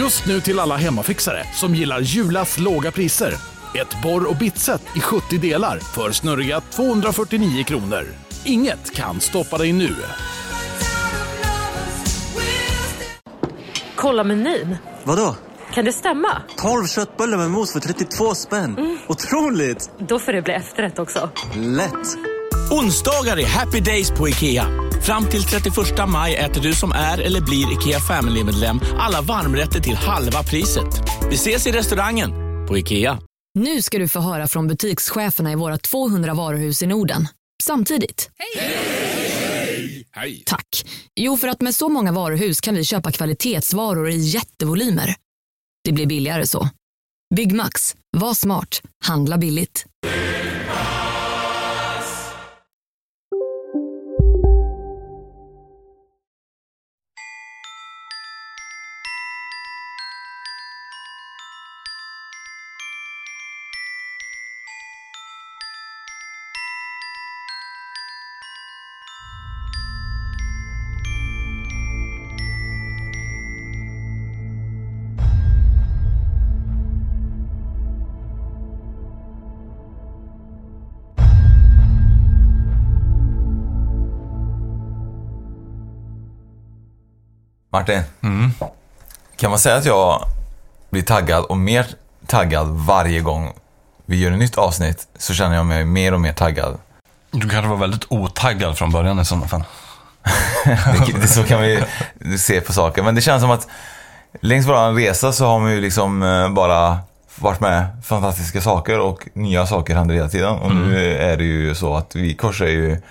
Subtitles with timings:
[0.00, 3.34] Just nu till alla hemmafixare som gillar Julas låga priser.
[3.74, 8.06] Ett borr och bitset i 70 delar för snurriga 249 kronor.
[8.44, 9.96] Inget kan stoppa dig nu.
[13.96, 14.76] Kolla menyn.
[15.04, 15.36] Vadå?
[15.74, 16.42] Kan det stämma?
[16.56, 18.98] 12 köttbullar med mos för 32 spänn.
[19.06, 19.90] Otroligt!
[19.98, 21.30] Då får det bli efterrätt också.
[21.54, 22.16] Lätt!
[22.70, 24.89] Onsdagar är happy days på IKEA.
[25.10, 25.76] Fram till 31
[26.08, 30.86] maj äter du som är eller blir IKEA Family-medlem alla varmrätter till halva priset.
[31.30, 32.30] Vi ses i restaurangen
[32.68, 33.18] på IKEA.
[33.58, 37.28] Nu ska du få höra från butikscheferna i våra 200 varuhus i Norden.
[37.62, 38.30] Samtidigt.
[40.12, 40.42] Hej!
[40.46, 40.86] Tack.
[41.16, 45.14] Jo, för att med så många varuhus kan vi köpa kvalitetsvaror i jättevolymer.
[45.84, 46.68] Det blir billigare så.
[47.34, 47.96] Byggmax.
[48.16, 48.82] Var smart.
[49.04, 49.86] Handla billigt.
[87.72, 88.02] Martin,
[89.36, 90.24] kan man säga att jag
[90.90, 91.86] blir taggad och mer
[92.26, 93.52] taggad varje gång
[94.06, 96.78] vi gör ett nytt avsnitt så känner jag mig mer och mer taggad.
[97.30, 99.64] Du kanske var väldigt otaggad från början i sådana fall.
[101.06, 101.84] Det, det, så kan vi
[102.38, 103.02] se på saker.
[103.02, 103.68] Men det känns som att
[104.40, 106.98] längs vår resa så har man ju liksom eh, bara
[107.38, 110.54] varit med fantastiska saker och nya saker händer hela tiden.
[110.54, 113.02] Och nu är det ju så att vi korsar ju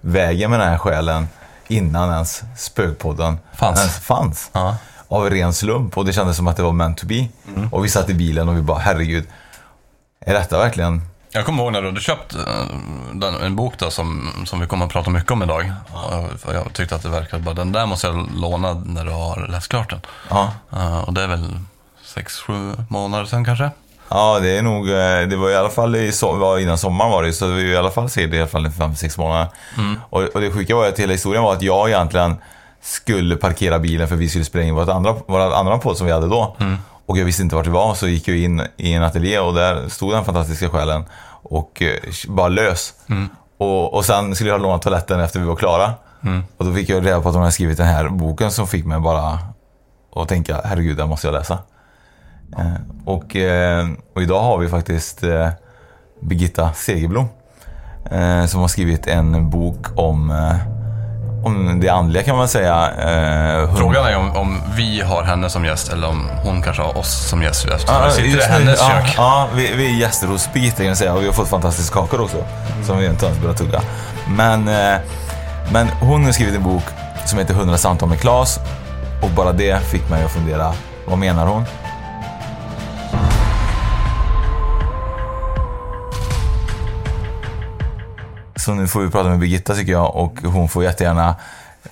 [0.00, 1.28] vägen med den här själen
[1.68, 3.78] innan ens Spökpodden Fanns.
[3.78, 4.50] ens fanns.
[4.52, 4.76] Ja.
[5.08, 7.28] Av ren slump och det kändes som att det var meant to be.
[7.72, 9.26] Och vi satt i bilen och vi bara, herregud,
[10.20, 14.30] är detta verkligen Jag kommer ihåg när du hade köpt eh, en bok då, som,
[14.46, 15.72] som vi kommer att prata mycket om idag.
[16.44, 19.46] Och Jag tyckte att det verkade bara, den där måste jag låna när du har
[19.48, 20.00] läst klart den.
[20.30, 21.58] Ja, Eh, och det är väl
[22.04, 23.70] sex, sju månader sedan kanske?
[24.08, 27.22] Ja det är nog, eh, det var i alla fall i var innan sommaren var
[27.22, 29.48] det så vi i alla fall det i alla fall i fem, sex månader.
[30.10, 32.36] Och, och det sjuka var att hela historien var att jag egentligen
[32.82, 36.12] skulle parkera bilen för vi skulle spela in vårt andra, vår andra podd som vi
[36.12, 36.56] hade då.
[37.06, 39.54] Och jag visste inte vart vi var så gick jag in i en ateljé och
[39.54, 41.04] där stod den fantastiska själen
[41.42, 41.96] och eh,
[42.28, 42.94] bara lös.
[43.58, 45.92] Och, och sen skulle jag låna toaletten efter vi var klara.
[46.56, 48.84] Och då fick jag reda på att de hade skrivit den här boken som fick
[48.86, 49.38] mig bara
[50.16, 51.58] att tänka, herregud, den måste jag läsa.
[52.58, 52.72] Eh,
[53.04, 55.48] och, eh, och idag har vi faktiskt eh,
[56.22, 57.28] Birgitta Segerblom
[58.48, 60.30] som har skrivit en bok om,
[61.44, 62.90] om det andliga kan man säga.
[62.98, 66.82] Eh, hund- Frågan är om, om vi har henne som gäst eller om hon kanske
[66.82, 67.66] har oss som gäst.
[67.66, 69.14] Eftersom Ja, vi sitter i hennes ja, kök.
[69.16, 71.94] Ja, vi, vi är gäster hos Birgitta kan jag säga och vi har fått fantastiska
[71.94, 72.44] kakor också.
[72.86, 73.80] Som vi inte ens börjat tugga.
[74.36, 74.98] Men, eh,
[75.72, 76.84] men hon har skrivit en bok
[77.26, 78.60] som heter 100 samtal med Klas
[79.22, 80.72] och bara det fick mig att fundera,
[81.08, 81.64] vad menar hon?
[88.66, 91.34] Så nu får vi prata med Birgitta tycker jag och hon får jättegärna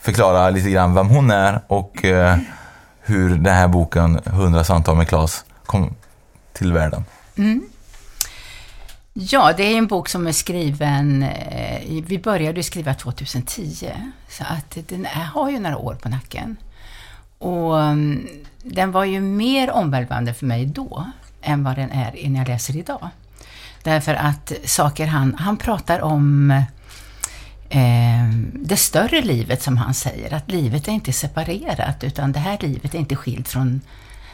[0.00, 2.38] förklara lite grann vem hon är och eh,
[3.00, 5.94] hur den här boken 100 samtal med Klas kom
[6.52, 7.04] till världen.
[7.36, 7.62] Mm.
[9.12, 13.92] Ja, det är en bok som är skriven, eh, vi började skriva 2010,
[14.28, 16.56] så att den är, har ju några år på nacken.
[17.38, 18.28] Och mm,
[18.62, 21.06] den var ju mer omvälvande för mig då,
[21.42, 23.08] än vad den är när jag läser idag.
[23.84, 26.50] Därför att saker han, han pratar om
[27.70, 32.58] eh, det större livet som han säger, att livet är inte separerat, utan det här
[32.60, 33.80] livet är inte skilt från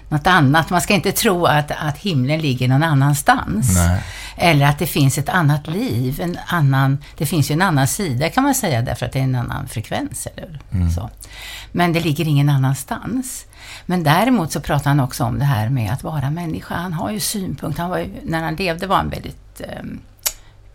[0.08, 0.70] något annat.
[0.70, 3.74] Man ska inte tro att, att himlen ligger någon annanstans.
[3.74, 4.00] Nej.
[4.36, 8.28] Eller att det finns ett annat liv, en annan, det finns ju en annan sida
[8.28, 10.28] kan man säga därför att det är en annan frekvens.
[10.36, 10.60] Eller
[10.90, 11.10] så.
[11.72, 13.46] Men det ligger ingen annanstans.
[13.90, 16.74] Men däremot så pratar han också om det här med att vara människa.
[16.74, 17.78] Han har ju synpunkt.
[17.78, 19.82] Han var ju, när han levde var han väldigt eh,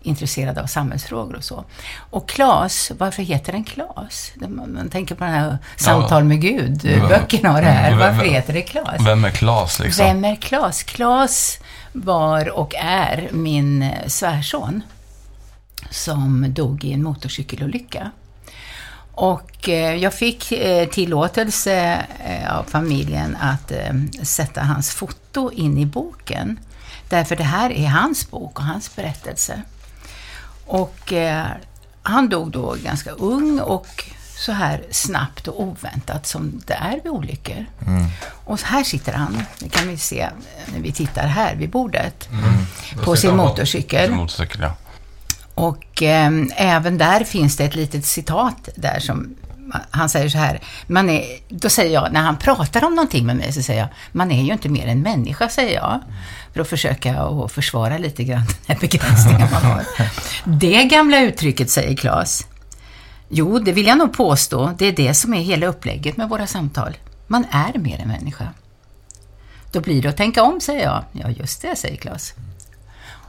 [0.02, 1.64] intresserad av samhällsfrågor och så.
[2.10, 4.32] Och Klas, varför heter den Klas?
[4.48, 7.98] Man tänker på den här Samtal med Gud-böckerna och det här.
[7.98, 9.06] Varför heter det Klas?
[9.06, 10.06] Vem är Klas liksom?
[10.06, 10.82] Vem är Klas?
[10.82, 11.58] Klas
[11.92, 14.82] var och är min eh, svärson
[15.90, 18.10] som dog i en motorcykelolycka.
[19.16, 23.72] Och eh, jag fick eh, tillåtelse eh, av familjen att
[24.22, 26.58] sätta hans foto in i boken.
[27.08, 29.62] Därför det här är hans bok och hans berättelse.
[30.66, 31.12] Och
[32.02, 34.04] han dog då ganska ung och
[34.38, 37.66] så här snabbt och oväntat som det är vid olyckor.
[37.86, 38.06] Mm.
[38.44, 40.30] Och här sitter han, det kan vi se
[40.72, 42.28] när vi tittar här vid bordet,
[42.96, 44.08] Då på sin motorcykel.
[44.08, 44.74] Sin motorcykel, ja.
[45.56, 49.36] Och eh, även där finns det ett litet citat där som
[49.90, 53.36] han säger så här, man är, då säger jag, när han pratar om någonting med
[53.36, 56.00] mig så säger jag, man är ju inte mer än människa, säger jag.
[56.52, 59.84] För att försöka att försvara lite grann den här begränsningen man har.
[60.44, 62.46] Det gamla uttrycket, säger Claes.
[63.28, 64.74] Jo, det vill jag nog påstå.
[64.78, 66.96] Det är det som är hela upplägget med våra samtal.
[67.26, 68.48] Man är mer än människa.
[69.72, 71.04] Då blir det att tänka om, säger jag.
[71.12, 72.34] Ja, just det, säger Claes.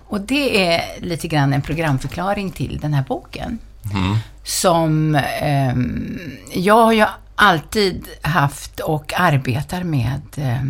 [0.09, 3.59] Och det är lite grann en programförklaring till den här boken.
[4.43, 5.75] Som eh,
[6.53, 7.05] jag har ju
[7.35, 10.61] alltid haft och arbetar med eh,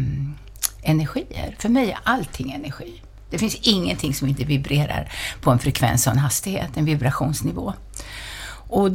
[0.82, 1.56] energier.
[1.60, 3.02] För mig är allting energi.
[3.30, 5.12] Det finns ingenting som inte vibrerar
[5.42, 7.74] på en frekvens och en hastighet, en vibrationsnivå.
[8.70, 8.92] Och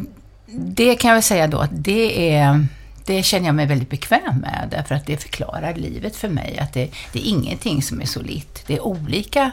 [0.55, 2.67] det kan jag väl säga då att det är
[3.05, 6.59] det känner jag mig väldigt bekväm med, därför att det förklarar livet för mig.
[6.59, 8.63] Att det, det är ingenting som är solitt.
[8.67, 9.51] Det är olika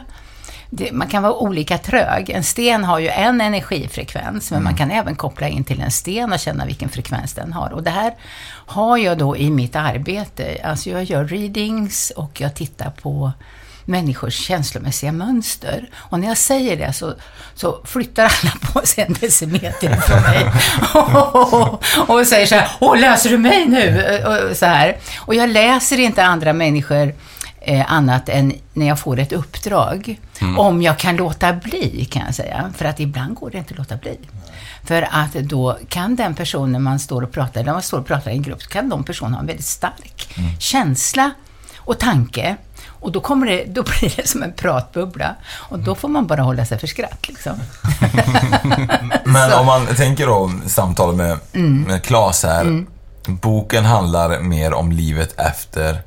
[0.70, 2.30] det, man kan vara olika trög.
[2.30, 6.32] En sten har ju en energifrekvens, men man kan även koppla in till en sten
[6.32, 7.70] och känna vilken frekvens den har.
[7.72, 8.14] Och det här
[8.66, 10.60] har jag då i mitt arbete.
[10.64, 13.32] Alltså jag gör readings och jag tittar på
[13.84, 15.90] människors känslomässiga mönster.
[15.94, 17.14] Och när jag säger det så,
[17.54, 20.50] så flyttar alla på sig en decimeter från mig.
[20.94, 24.04] och, och säger så här, åh, läser du mig nu?
[24.24, 24.96] Och, så här.
[25.18, 27.14] och jag läser inte andra människor
[27.60, 30.20] eh, annat än när jag får ett uppdrag.
[30.58, 32.72] Om jag kan låta bli, kan jag säga.
[32.76, 34.18] För att ibland går det inte att låta bli.
[34.84, 38.30] För att då kan den personen man står och pratar, när man står och pratar
[38.30, 41.30] i en grupp, så kan de personerna ha en väldigt stark känsla
[41.78, 42.56] och tanke.
[42.88, 45.34] Och då, kommer det, då blir det som en pratbubbla.
[45.52, 47.28] Och då får man bara hålla sig för skratt.
[47.28, 47.52] Liksom.
[49.24, 51.82] Men om man tänker då samtal med, Mm.
[51.82, 52.84] med Claes här.
[53.26, 55.98] Boken handlar mer om livet efter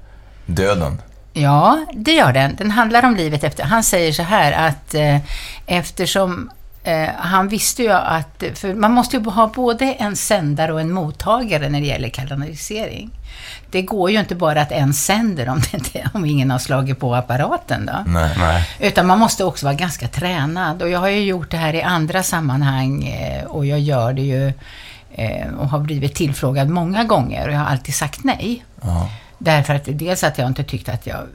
[0.45, 1.01] döden.
[1.33, 2.55] Ja, det gör den.
[2.55, 3.63] Den handlar om livet efter...
[3.63, 5.17] Han säger så här att eh,
[5.65, 6.49] eftersom
[6.83, 8.43] eh, han visste ju att...
[8.53, 13.09] För man måste ju ha både en sändare och en mottagare när det gäller kanalisering.
[13.71, 16.99] Det går ju inte bara att en sänder om, det inte, om ingen har slagit
[16.99, 17.85] på apparaten.
[17.85, 18.11] Då.
[18.11, 18.35] Nej.
[18.37, 18.69] Nej.
[18.79, 20.81] Utan man måste också vara ganska tränad.
[20.81, 24.21] Och jag har ju gjort det här i andra sammanhang eh, och jag gör det
[24.21, 24.53] ju
[25.13, 28.65] eh, och har blivit tillfrågad många gånger och jag har alltid sagt nej.
[28.81, 29.09] Ja.
[29.43, 31.27] Därför att dels att jag inte tyckt att jag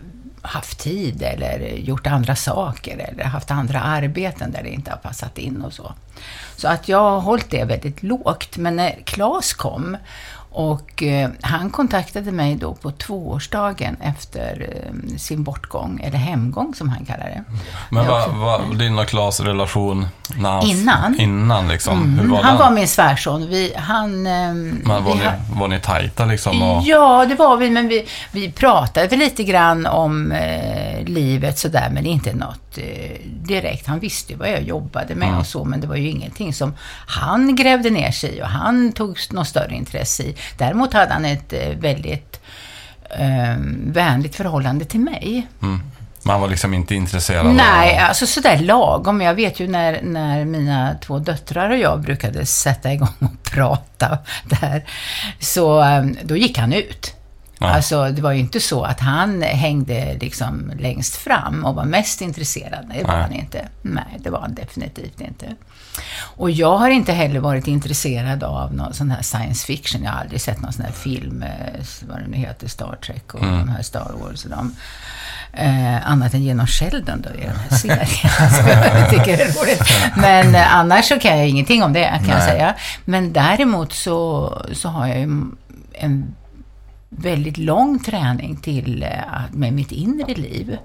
[0.43, 5.38] haft tid eller gjort andra saker eller haft andra arbeten där det inte har passat
[5.38, 5.94] in och så.
[6.56, 8.56] Så att jag har hållit det väldigt lågt.
[8.56, 9.96] Men när Klas kom
[10.58, 16.88] och eh, han kontaktade mig då på tvåårsdagen efter eh, sin bortgång, eller hemgång som
[16.88, 17.44] han kallar det.
[17.90, 20.06] Men vad var din och Klas relation
[20.37, 21.20] när han, Innan?
[21.20, 21.99] Innan liksom?
[21.99, 22.66] Hur Mm, var han den?
[22.66, 23.46] var min svärson.
[23.49, 25.26] Vi, han, ehm, Men var, vi ni,
[25.60, 26.62] var ni tajta liksom?
[26.62, 31.58] Och, Ja, det var vi, men vi, vi pratade väl lite grann om eh, livet
[31.58, 33.87] sådär, men inte något eh, direkt.
[33.87, 36.75] Han visste ju vad jag jobbade med och så, men det var ju ingenting som
[37.06, 40.34] han grävde ner sig i och han tog något större intresse i.
[40.56, 42.40] Däremot hade han ett eh, väldigt
[43.10, 45.46] eh, vänligt förhållande till mig.
[46.22, 47.54] Man var liksom inte intresserad av...
[47.54, 49.20] Nej, alltså sådär lagom.
[49.20, 54.18] Jag vet ju när, när mina två döttrar och jag brukade sätta igång och prata
[54.44, 54.84] där,
[55.40, 57.14] så eh, då gick han ut.
[57.58, 57.66] Ja.
[57.66, 62.20] Alltså, det var ju inte så att han hängde liksom längst fram och var mest
[62.20, 62.92] intresserad.
[62.94, 63.23] Det var Nej.
[63.23, 63.68] han inte.
[63.82, 65.46] Nej, det var han definitivt inte.
[66.37, 70.02] Och jag har inte heller varit intresserad av någon sån här science fiction.
[70.02, 73.35] Jag har aldrig sett någon sån här film, eh, vad det nu heter, Star Trek
[73.35, 74.75] och de här Star Wars och de.
[75.52, 78.07] Eh, annat än genom Sheldon då i den här serien.
[78.50, 78.67] som
[79.00, 79.83] jag tycker är roligt.
[80.17, 82.49] Men eh, annars så kan jag ingenting om det, kan jag Nej.
[82.49, 82.75] säga.
[83.05, 85.45] Men däremot så, så har jag ju
[85.93, 86.35] en
[87.09, 89.09] väldigt lång träning till eh,
[89.52, 90.76] med mitt inre liv.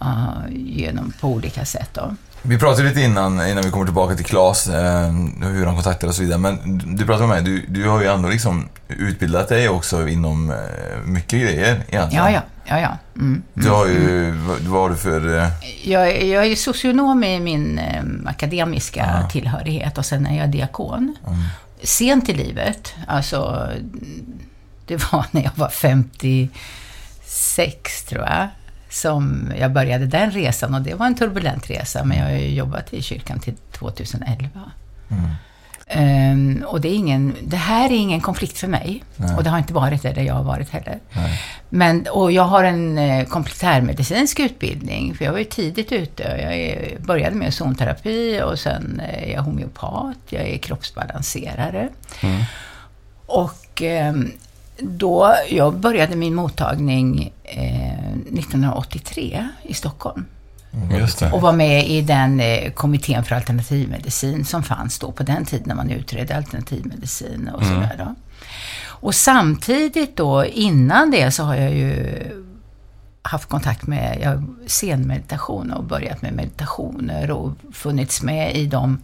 [0.00, 2.14] Uh, genom på olika sätt då.
[2.44, 5.10] Vi pratade lite innan, innan vi kommer tillbaka till Claes, eh,
[5.42, 6.38] hur han kontaktade och så vidare.
[6.38, 10.50] Men du- pratade med mig, du, du har ju ändå liksom utbildat dig också inom
[10.50, 10.56] eh,
[11.04, 12.24] mycket grejer egentligen.
[12.24, 12.96] Ja, ja, ja, ja.
[13.16, 13.42] Mm.
[13.54, 15.38] Du har ju, vad, vad har du för...
[15.38, 15.48] eh,
[15.84, 21.16] Jag, jag är socionom i min eh, akademiska tillhörighet och sen är jag diakon.
[21.82, 23.68] Sent i livet, alltså
[24.86, 28.48] det var när jag var 56 tror jag,
[28.92, 32.54] som jag började den resan och det var en turbulent resa, men jag har ju
[32.54, 34.48] jobbat i kyrkan till 2011.
[35.86, 39.04] Ehm, och det, är ingen, det här är ingen konflikt för mig.
[39.36, 40.98] Och det har inte varit det där jag har varit heller.
[41.68, 46.22] Men, och jag har en eh, komplementärmedicinsk utbildning, för jag var ju tidigt ute.
[46.22, 51.88] Jag är, började med zonterapi och sen är jag homeopat, jag är kroppsbalanserare.
[53.26, 54.32] Och ehm,
[54.82, 60.24] då, jag började min mottagning eh, 1983 i Stockholm.
[61.18, 61.32] Det.
[61.32, 65.64] Och var med i den eh, kommittén för alternativmedicin som fanns då på den tiden
[65.68, 68.14] när man utredde alternativmedicin och sådär då.
[68.84, 72.22] Och samtidigt då, innan det, så har jag ju
[73.22, 78.98] haft kontakt med jag, scenmeditation och börjat med meditationer och funnits med i de,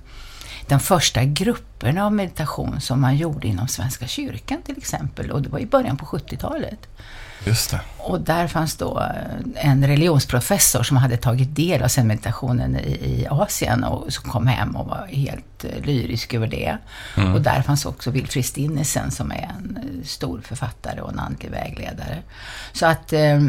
[0.69, 5.31] de första grupperna av meditation som man gjorde inom Svenska kyrkan till exempel.
[5.31, 6.89] Och det var i början på 70-talet.
[7.45, 7.81] Just det.
[7.99, 9.03] Och där fanns då
[9.55, 14.77] en religionsprofessor som hade tagit del av zen-meditationen i, i Asien och som kom hem
[14.77, 16.79] och var helt eh, lyrisk över det.
[17.35, 21.51] Och där fanns också Wilfrid Stinnesen som är en eh, stor författare och en andlig
[21.51, 22.23] vägledare.
[22.73, 23.41] Så att eh,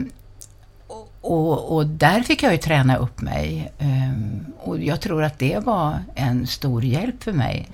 [1.21, 3.71] och, och där fick jag ju träna upp mig.
[3.79, 7.69] Ehm, och jag tror att det var en stor hjälp för mig.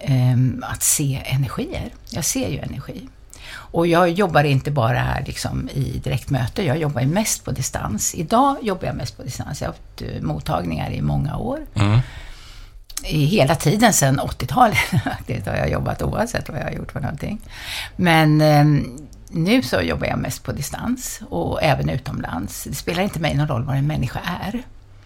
[0.00, 1.90] ehm, att se energier.
[2.10, 3.08] Jag ser ju energi.
[3.54, 8.14] Och jag jobbar inte bara här liksom i direktmöte, jag jobbar mest på distans.
[8.14, 9.60] Idag jobbar jag mest på distans.
[9.60, 11.60] Jag har haft eh, mottagningar i många år.
[13.04, 17.00] I hela tiden sedan 80-talet faktiskt har jag jobbat oavsett vad jag har gjort för
[17.00, 17.40] någonting.
[17.96, 18.98] Men ehm,
[19.32, 22.64] nu så jobbar jag mest på distans och även utomlands.
[22.64, 24.62] Det spelar inte mig någon roll vad en människa är.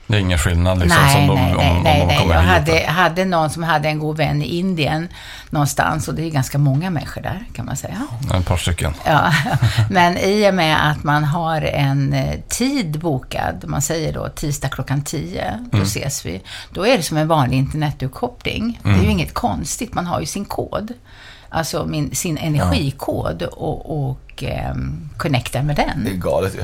[0.06, 2.18] Det är ingen skillnad liksom nej, som de, nej, om, nej, om de nej.
[2.18, 2.50] kommer Jag hit.
[2.50, 5.08] hade, hade någon som hade en god vän i Indien
[5.50, 8.06] någonstans och det är ganska många människor där kan man säga.
[8.34, 8.94] Ett par stycken.
[9.04, 9.32] Ja,
[9.90, 14.68] men i och med att man har en eh, tid bokad, man säger då tisdag
[14.68, 16.42] klockan 10, då ses vi.
[16.70, 18.80] Då är det som en vanlig internetuppkoppling.
[18.82, 20.92] Det är ju inget konstigt, man har ju sin kod.
[21.48, 26.04] Alltså min, sin energikod och, och ehm, connectar med den.
[26.04, 26.60] Det är galet ju.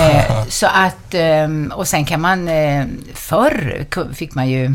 [0.00, 4.74] Eh, så att, ehm, och sen kan man, eh, förr fick man ju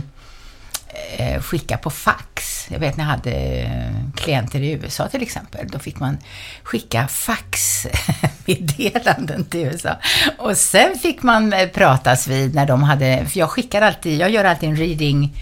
[1.17, 2.67] eh, skicka på fax.
[2.69, 5.67] Jag vet när jag hade eh, klienter i USA till exempel.
[5.67, 6.17] Då fick man
[6.63, 9.95] skicka faxmeddelanden till USA.
[10.37, 14.29] Och sen fick man eh, pratas vid när de hade, för jag skickar alltid, jag
[14.29, 15.33] gör alltid en reading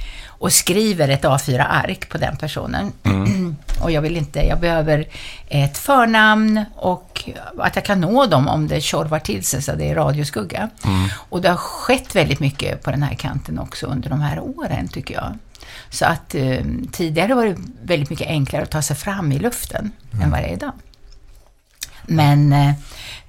[0.42, 2.94] och skriver ett A4-ark på den personen.
[3.82, 5.08] och jag vill inte, jag behöver
[5.48, 9.90] ett förnamn och att jag kan nå dem om det tjorvar till sig, så det
[9.90, 10.70] är radioskugga.
[11.14, 14.88] Och det har skett väldigt mycket på den här kanten också under de här åren,
[14.88, 15.38] tycker jag.
[15.90, 19.92] Så att eh, tidigare var det väldigt mycket enklare att ta sig fram i luften
[20.24, 20.74] än vad det är idag.
[22.04, 22.74] Men eh,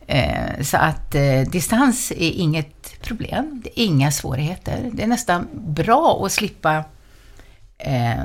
[0.06, 4.90] eh, så att eh, distans är inget problem, det är inga svårigheter.
[4.92, 6.84] Det är nästan bra att slippa
[7.84, 8.24] eh,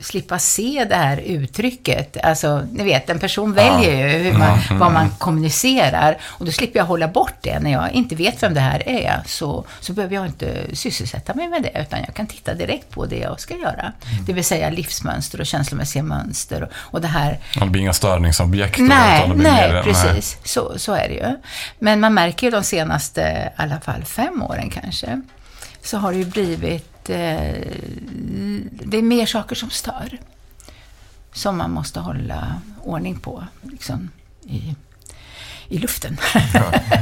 [0.00, 2.16] slippa se det här uttrycket.
[2.24, 6.78] Alltså, ni vet, en person väljer ju hur man, vad man kommunicerar och då slipper
[6.78, 7.58] jag hålla bort det.
[7.60, 11.48] När jag inte vet vem det här är så, så behöver jag inte sysselsätta mig
[11.48, 13.92] med det, utan jag kan titta direkt på det jag ska göra.
[14.26, 18.78] Det vill säga livsmönster och känslomässiga mönster och, och det här Det blir inga störningsobjekt.
[18.78, 20.38] Nej, det nej mer- precis.
[20.44, 21.36] Så, så är det ju.
[21.78, 23.20] Men man märker ju de senaste,
[23.58, 25.22] i alla fall fem åren kanske,
[25.82, 27.54] så har det ju blivit, eh,
[28.70, 30.18] det är mer saker som stör.
[31.32, 34.10] Som man måste hålla ordning på, liksom,
[34.42, 34.74] i,
[35.70, 36.20] i luften.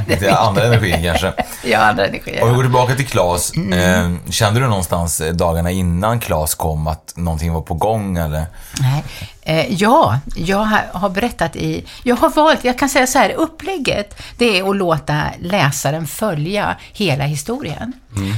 [0.07, 1.33] Det är andra energin kanske.
[1.63, 2.43] ja, andra energier.
[2.43, 2.55] Om vi ja.
[2.55, 3.55] går tillbaka till Claes.
[3.55, 3.73] Mm.
[3.73, 8.45] Eh, kände du någonstans eh, dagarna innan Claes kom att någonting var på gång eller?
[8.81, 9.03] Nej.
[9.41, 11.85] Eh, ja, jag har, berättat i...
[12.03, 16.75] Jag har valt, jag kan säga så här, upplägget, det är att låta läsaren följa
[16.93, 17.93] hela historien.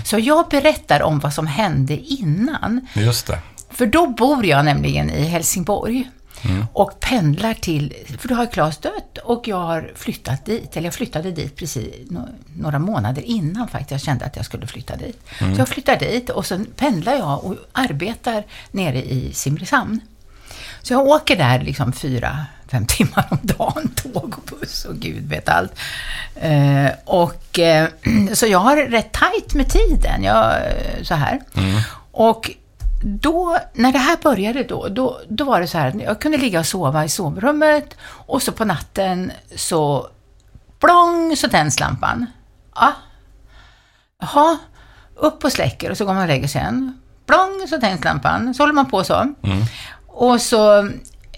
[0.06, 2.88] Så jag berättar om vad som hände innan.
[2.94, 3.40] Just det.
[3.72, 6.10] För då bor jag nämligen i Helsingborg.
[6.74, 10.77] Och pendlar till, för då har Claes dött och jag har flyttat dit.
[10.77, 12.12] Eller jag flyttade dit precis
[12.55, 13.91] några månader innan faktiskt.
[13.91, 15.19] Jag kände att jag skulle flytta dit.
[15.39, 20.01] Så jag flyttar dit och sen pendlar jag och arbetar nere i Simrishamn.
[20.81, 25.29] Så jag åker där liksom fyra, fem timmar om dagen, tåg och buss och gud
[25.29, 25.79] vet allt.
[26.36, 27.89] Eh, och, eh,
[28.33, 30.55] så jag har rätt tajt med tiden, jag,
[31.03, 31.41] så här.
[32.12, 32.51] Och
[33.01, 36.38] då, när det här började då, då, då var det så här att jag kunde
[36.38, 40.08] ligga och sova i sovrummet och så på natten så
[40.79, 42.25] plong så tänds lampan.
[42.75, 42.93] Ja.
[44.20, 44.58] Jaha,
[45.15, 47.00] upp och släcker och så går man och lägger sig igen.
[47.25, 49.34] Plong så tänds lampan, så håller man på så.
[50.08, 50.89] Och så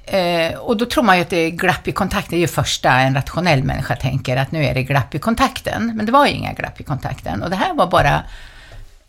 [0.05, 2.29] Eh, och då tror man ju att det är glapp i kontakten.
[2.29, 5.91] Det är ju första en rationell människa tänker att nu är det glapp i kontakten.
[5.95, 7.43] Men det var ju inga glapp i kontakten.
[7.43, 8.23] Och det här var bara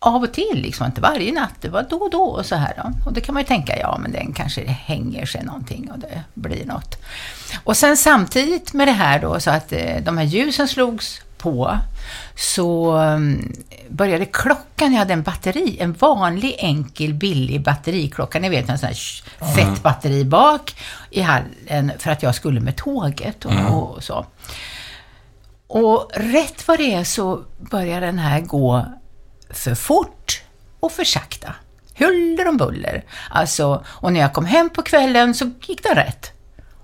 [0.07, 2.73] av och till, liksom, inte varje natt, det var då och då och så här.
[2.77, 3.07] Då.
[3.07, 6.23] Och det kan man ju tänka, ja men den kanske hänger sig någonting och det
[6.35, 6.97] blir något.
[7.65, 11.79] Och sen samtidigt med det här då, så att eh, de här ljusen slogs på,
[12.37, 13.53] så mm,
[13.89, 18.87] började klockan, jag hade en batteri, en vanlig enkel billig batteriklocka, ni vet en sån
[18.87, 18.97] här
[19.55, 20.77] fett batteri bak
[21.11, 23.53] i hallen för att jag skulle med tåget och,
[23.95, 24.27] och så.
[25.67, 28.87] Och rätt vad det är så börjar den här gå
[29.57, 30.43] för fort
[30.81, 31.55] och för sakta.
[31.99, 33.05] Huller om buller.
[33.31, 36.33] Alltså, och när jag kom hem på kvällen så gick den rätt.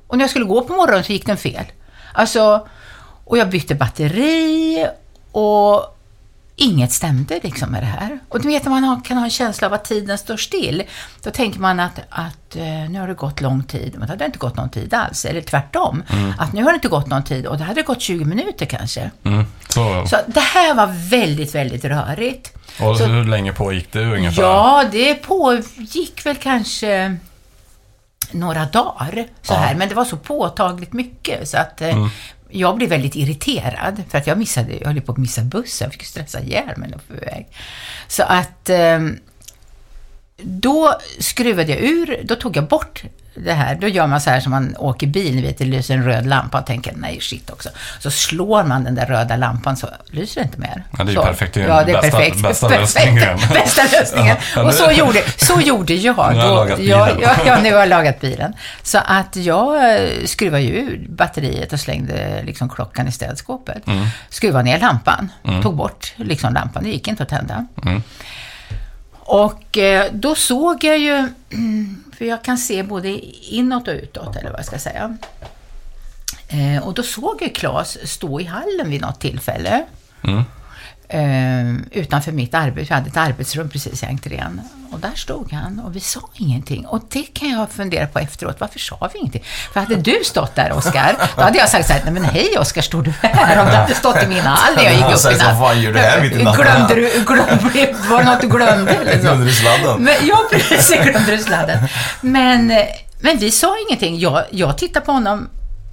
[0.06, 1.64] Och när jag skulle gå på morgonen så gick den fel.
[2.12, 2.68] Alltså,
[3.24, 4.86] och jag bytte batteri
[5.32, 5.96] och
[6.56, 8.18] inget stämde liksom med det här.
[8.28, 10.82] Och du vet när man kan ha en känsla av att tiden står still,
[11.22, 14.24] då tänker man att, att eh, nu har det gått lång tid, men det hade
[14.24, 15.24] inte gått någon tid alls.
[15.24, 16.02] Eller tvärtom,
[16.38, 19.10] att nu har det inte gått någon tid och det hade gått 20 minuter kanske.
[19.24, 19.44] Mm.
[19.68, 22.56] Så, Så det här var väldigt, väldigt rörigt.
[22.80, 24.42] Och så- hur länge pågick det ungefär?
[24.42, 27.16] Ja, det pågick väl kanske
[28.32, 32.06] några dagar så här, men det var så påtagligt mycket så att eh,
[32.50, 35.92] jag blev väldigt irriterad för att jag missade, jag höll på att missa bussen, jag
[35.92, 37.46] fick stressa ihjäl mig på väg.
[38.08, 38.98] Så att eh,
[40.42, 43.02] då skruvade jag ur, då tog jag bort
[43.34, 43.74] det här.
[43.74, 46.26] Då gör man så här som man åker bil, ni vet, det lyser en röd
[46.26, 47.68] lampa och tänker nej shit också.
[48.00, 50.84] Så slår man den där röda lampan så lyser det inte mer.
[50.98, 51.22] Ja, det är så.
[51.22, 51.54] perfekt.
[51.54, 52.42] Det är Ja, det är bästa- perfekt.
[52.42, 53.38] bästa lösningen.
[53.52, 54.36] Bästa lösningen.
[54.56, 56.16] Ja, Och så gjorde, så gjorde jag.
[56.34, 57.18] Nu har jag lagat bilen.
[57.22, 58.52] Ja, ja, nu har jag lagat bilen.
[58.82, 63.86] Så att jag eh, skruvade ju ur batteriet och slängde liksom klockan i städskåpet.
[63.86, 64.06] Mm.
[64.30, 65.32] Skruvade ner lampan,
[65.62, 67.66] tog bort liksom lampan, det gick inte att tända.
[69.30, 71.28] Och eh, då såg jag ju,
[72.18, 73.08] för jag kan se både
[73.54, 75.16] inåt och utåt, eller vad jag ska säga.
[76.48, 79.84] Eh, och då såg jag Claes stå i hallen vid något tillfälle.
[81.12, 82.86] Eh, utanför mitt arbete.
[82.88, 84.60] Jag hade ett arbetsrum precis i entrén.
[84.92, 86.86] Och där stod han och vi sa ingenting.
[86.86, 88.56] Och det kan jag fundera på efteråt.
[88.60, 89.44] Varför sa vi ingenting?
[89.72, 92.58] För hade du stått där, Oskar, då hade jag sagt så här, nej men hej
[92.58, 93.60] Oskar, står du här?
[93.60, 95.58] Om du hade stått i min hall när jag gick upp i säger, natt.
[95.58, 98.48] "Vad fan gör du här mitt i natten?" Glömde du, glömde, var det något du
[98.48, 98.94] glömde?
[99.12, 99.22] Så?
[99.22, 100.02] Glömde du sladden?
[100.02, 100.90] Men, ja, precis.
[100.96, 101.78] Jag glömde du sladden.
[102.20, 102.66] Men,
[103.20, 104.18] men vi sa ingenting.
[104.18, 105.48] Jag, jag tittade på honom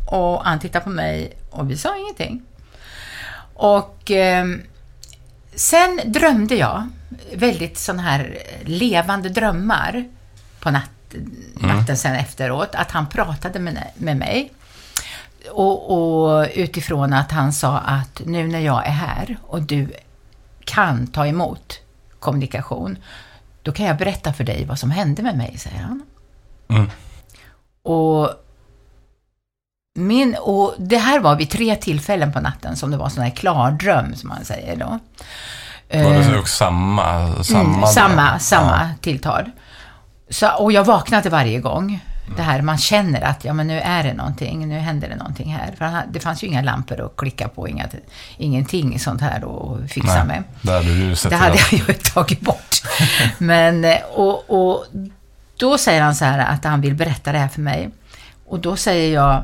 [0.08, 2.42] och han tittade på mig och vi sa ingenting.
[3.54, 4.46] Och eh,
[5.58, 6.88] sen drömde jag
[7.34, 10.06] väldigt sån här levande drömmar
[10.60, 11.16] på natt,
[11.54, 12.76] natten sen efteråt.
[12.76, 14.54] Att han pratade med, med mig.
[15.52, 19.94] Och, och utifrån att han sa att nu när jag är här och du
[20.66, 21.80] kan ta emot
[22.20, 22.98] kommunikation,
[23.62, 26.02] då kan jag berätta för dig vad som hände med mig, säger han.
[26.70, 26.90] Mm.
[27.84, 28.30] Och,
[29.98, 33.30] min, och det här var vid tre tillfällen på natten som det var sån här
[33.30, 34.86] klardröm, som man säger då.
[34.86, 35.00] Var
[36.00, 37.44] Eh, det också samma?
[37.44, 39.52] Samma, Mm, samma, samma tilltal.
[40.30, 42.00] Så, och jag vaknade varje gång.
[42.36, 45.54] Det här, man känner att ja, men nu är det någonting, nu händer det någonting
[45.54, 45.74] här.
[45.78, 47.86] För det fanns ju inga lampor att klicka på, inga,
[48.38, 50.44] ingenting sånt här att fixa Nej, med.
[50.62, 52.76] det hade du sett Det hade jag ju tagit bort.
[53.38, 54.86] Men, eh, och, och
[55.58, 57.90] då säger han så här att han vill berätta det här för mig.
[58.48, 59.44] Och då säger jag,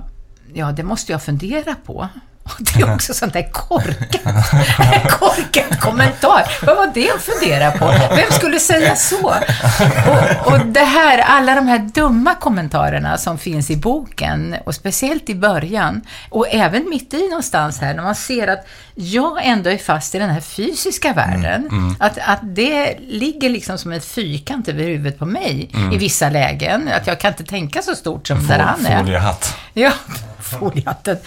[0.53, 2.09] ja det måste jag fundera på.
[2.43, 4.49] Och det är också sånt där korkat,
[5.19, 6.65] korkat kommentar.
[6.65, 7.85] Vad var det att fundera på?
[8.15, 9.27] Vem skulle säga så?
[9.27, 15.29] Och, och det här, alla de här dumma kommentarerna som finns i boken, och speciellt
[15.29, 19.77] i början, och även mitt i någonstans här, när man ser att jag ändå är
[19.77, 21.69] fast i den här fysiska världen.
[21.99, 26.89] Att, att det ligger liksom som ett fyrkant över huvudet på mig i vissa lägen.
[27.01, 28.99] Att jag kan inte tänka så stort som där han är.
[28.99, 29.57] Foliehatt.
[29.73, 29.91] Ja,
[30.59, 31.17] foliehatten.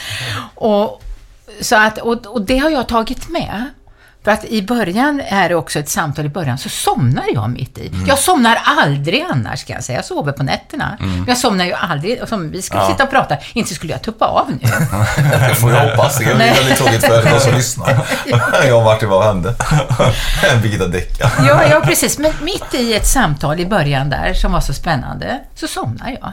[0.54, 1.02] Och,
[1.60, 3.64] så att, och, och det har jag tagit med.
[4.24, 7.78] För att i början är det också ett samtal i början, så somnar jag mitt
[7.78, 7.92] i.
[8.06, 9.98] Jag somnar aldrig annars kan jag säga.
[9.98, 10.96] Jag sover på nätterna.
[11.00, 12.28] Men jag somnar ju aldrig.
[12.28, 14.58] Som vi skulle sitta och prata, inte skulle jag tuppa av nu.
[15.48, 16.18] Det får jag hoppas.
[16.18, 18.06] Det är väldigt tråkigt för de som lyssnar.
[18.66, 19.54] Jag och Martin, vad hände?
[20.62, 21.48] Birgitta däckade.
[21.48, 22.18] Ja, ja, precis.
[22.18, 26.32] Men mitt i ett samtal i början där, som var så spännande, så somnar jag.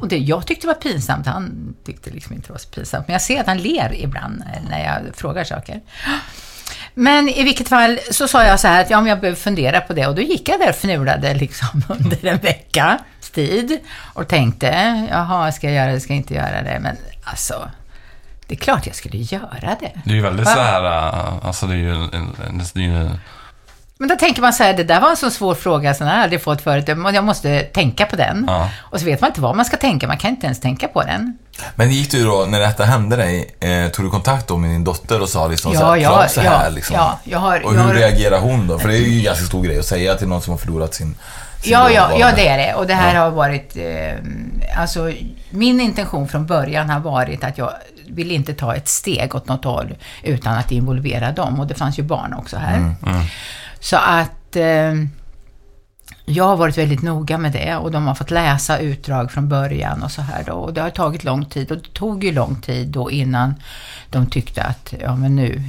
[0.00, 3.08] Och det jag tyckte var pinsamt, han tyckte liksom inte det var så pinsamt.
[3.08, 5.80] Men jag ser att han ler ibland när jag frågar saker.
[6.94, 9.80] Men i vilket fall så sa jag så här att ja, men jag behöver fundera
[9.80, 10.06] på det.
[10.06, 13.00] Och då gick jag där och fnulade liksom under en veckas
[13.32, 13.78] tid.
[14.00, 14.66] Och tänkte,
[15.10, 16.78] jaha, ska jag göra det, ska jag inte göra det?
[16.80, 17.70] Men alltså,
[18.46, 19.92] det är klart jag skulle göra det.
[20.04, 20.54] Det är ju väldigt Va?
[20.54, 22.12] så här, äh, alltså det är ju, en,
[22.48, 23.10] en, det är ju
[24.04, 26.16] Men då tänker man så här, det där var en så svår fråga som jag
[26.16, 26.84] aldrig fått förut.
[26.88, 28.44] Jag måste tänka på den.
[28.48, 28.70] Ja.
[28.78, 31.02] Och så vet man inte vad man ska tänka, man kan inte ens tänka på
[31.02, 31.38] den.
[31.74, 34.84] Men gick du då, när detta hände dig, eh, tog du kontakt då med din
[34.84, 36.96] dotter och sa liksom Ja, så här, ja, "Klara så här ja, liksom?
[36.96, 38.78] ja, jag har- och jag hur har- reagerar hon då?
[38.78, 40.94] För det är ju en ganska stor grej att säga till någon som har förlorat
[40.94, 41.14] sin,
[41.62, 42.74] sin Ja, ja, ja, det är det.
[42.74, 43.76] Och det här har varit...
[43.76, 45.12] Eh, alltså,
[45.50, 47.70] min intention från början har varit att jag
[48.08, 51.60] vill inte ta ett steg åt något håll utan att involvera dem.
[51.60, 52.94] Och det fanns ju barn också här.
[53.84, 54.56] Så att...
[54.56, 54.94] Eh,
[56.26, 60.02] jag har varit väldigt noga med det och de har fått läsa utdrag från början
[60.02, 60.52] och så här då.
[60.52, 63.54] Och det har tagit lång tid och det tog ju lång tid då innan
[64.10, 65.62] de tyckte att, ja men nu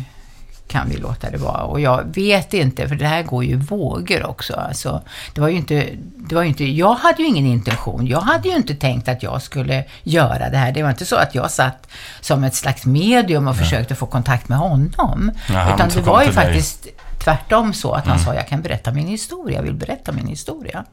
[0.68, 1.64] kan vi låta det vara.
[1.64, 4.54] Och jag vet inte, för det här går ju vågor också.
[4.54, 5.02] Alltså,
[5.34, 8.08] det var ju inte, det var ju inte, jag hade ju ingen intention.
[8.08, 10.72] Jag hade ju inte tänkt att jag skulle göra det här.
[10.72, 11.88] Det var inte så att jag satt
[12.22, 15.32] som ett slags medium och försökte få kontakt med honom.
[15.50, 16.88] Nej, Utan det var ju faktiskt
[17.26, 20.84] tvärtom så att han sa, jag kan berätta min historia, jag vill berätta min historia.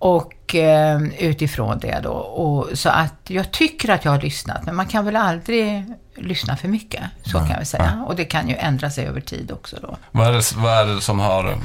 [0.00, 2.10] Och eh, utifrån det då.
[2.12, 5.84] Och, så att jag tycker att jag har lyssnat, men man kan väl aldrig
[6.16, 7.02] lyssna för mycket.
[7.22, 8.04] Så kan jag väl säga.
[8.06, 9.96] Och det kan ju ändra sig över tid också då.
[10.10, 11.56] Vad är, det, vad är det som har...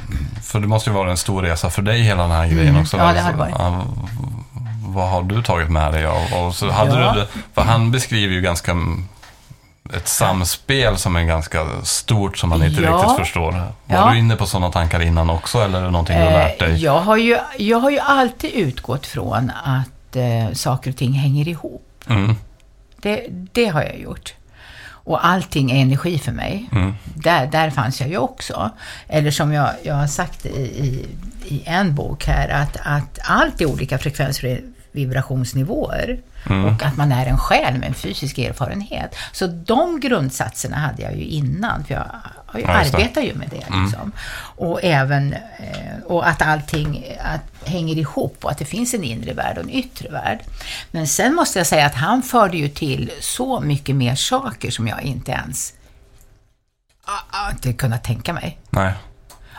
[0.42, 2.96] För det måste ju vara en stor resa för dig hela den här grejen också.
[2.96, 3.08] Mm.
[3.08, 3.54] Ja, det har det varit.
[3.58, 3.84] Ja,
[4.86, 6.22] vad har du tagit med dig av?
[6.46, 7.12] Och så hade Ja.
[7.14, 8.76] du för han beskriver ju ganska
[9.92, 12.90] ett samspel som är ganska stort som man inte Ja.
[12.96, 13.52] riktigt förstår.
[13.52, 14.10] Var Ja.
[14.12, 16.68] du inne på sådana tankar innan också eller är det någonting du har lärt Eh,
[16.68, 16.82] dig?
[16.82, 21.48] Jag har ju, jag har ju alltid utgått från att eh, saker och ting hänger
[21.48, 22.04] ihop.
[22.08, 22.34] Mm.
[22.96, 24.34] Det, det har jag gjort.
[25.06, 26.68] Och allting är energi för mig.
[26.72, 26.94] Mm.
[27.14, 28.70] Där, där fanns jag ju också.
[29.08, 31.06] Eller som jag, jag har sagt i, i,
[31.44, 34.60] i en bok här, att, att allt är olika frekvenser
[34.92, 36.18] vibrationsnivåer.
[36.50, 36.64] Mm.
[36.64, 39.16] Och att man är en själ med en fysisk erfarenhet.
[39.32, 42.04] Så de grundsatserna hade jag ju innan, för jag
[42.46, 42.98] har ju Ja, just det.
[42.98, 43.56] arbetar ju med det.
[43.56, 44.12] Liksom.
[44.56, 49.32] Och även eh, och att allting att, hänger ihop och att det finns en inre
[49.32, 50.38] värld och en yttre värld.
[50.90, 54.88] Men sen måste jag säga att han förde ju till så mycket mer saker som
[54.88, 55.72] jag inte ens
[57.04, 58.58] ah, ah, inte kunnat tänka mig.
[58.70, 58.92] Nej.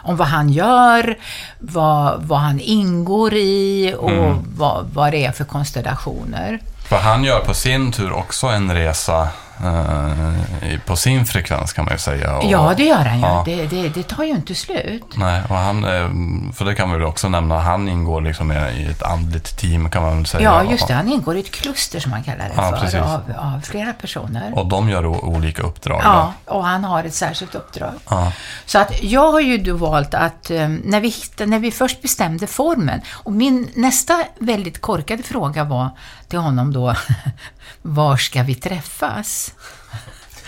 [0.08, 1.18] Om vad han gör,
[1.60, 4.38] vad, vad han ingår i och Mm.
[4.58, 6.60] vad, vad det är för konstellationer.
[6.86, 9.28] För han gör på sin tur också en resa
[9.64, 12.38] eh, på sin frekvens kan man ju säga.
[12.38, 13.26] Och, ja, det gör han ju.
[13.26, 13.44] Ja.
[13.46, 15.04] Det, det, det tar ju inte slut.
[15.16, 16.10] Nej, och han, eh,
[16.54, 20.02] för det kan vi väl också nämna, han ingår liksom i ett andligt team kan
[20.02, 20.44] man väl säga.
[20.44, 20.94] Ja, just det.
[20.94, 23.00] Han ingår i ett kluster som man kallar det Ja, för, precis.
[23.00, 24.52] av, av flera personer.
[24.56, 26.02] Och de gör olika uppdrag.
[26.04, 27.94] Ja, och han har ett särskilt uppdrag.
[28.10, 28.32] Ja.
[28.66, 31.14] Så att jag har ju då valt att eh, när vi,
[31.46, 35.90] när vi först bestämde formen, och min nästa väldigt korkade fråga var
[36.28, 36.96] till honom då,
[37.82, 39.54] var ska vi träffas?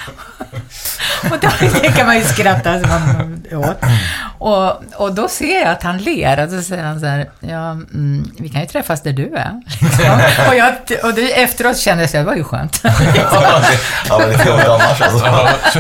[1.32, 1.50] och då
[1.82, 3.78] det kan man ju skratta så man, åt.
[4.40, 7.72] Och, och då ser jag att han ler och då säger han så här, ja,
[7.72, 9.62] mm, vi kan ju träffas där du är.
[10.50, 12.82] Och jag, och det, efteråt kände jag så här, det var ju skönt.
[12.84, 15.20] ja, men det är trevligt annars alltså.
[15.20, 15.80] Så?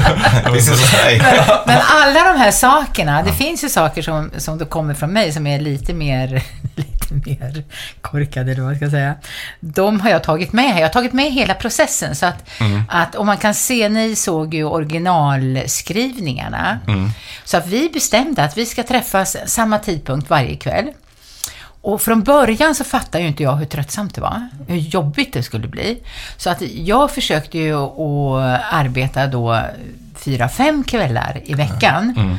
[1.04, 1.22] Nej.
[1.66, 5.32] Men alla de här sakerna, det finns ju saker som, som då kommer från mig
[5.32, 6.44] som är lite mer,
[6.76, 7.64] lite mer
[8.02, 9.16] korkade, eller vad jag ska säga.
[9.60, 10.78] De har jag tagit med.
[10.78, 12.16] Jag har tagit med hela processen.
[12.16, 12.50] Så att,
[12.90, 16.80] att om man kan se, ni såg ju originalskrivningarna.
[17.44, 20.92] Så att vi bestämde att vi ska träffas samma tidpunkt varje kväll.
[21.82, 25.44] Och från början så fattade ju inte jag hur tröttsamt det var, hur jobbigt det
[25.44, 26.00] skulle bli.
[26.38, 29.62] Så att jag försökte ju att arbeta då
[30.16, 32.38] fyra, fem kvällar i veckan.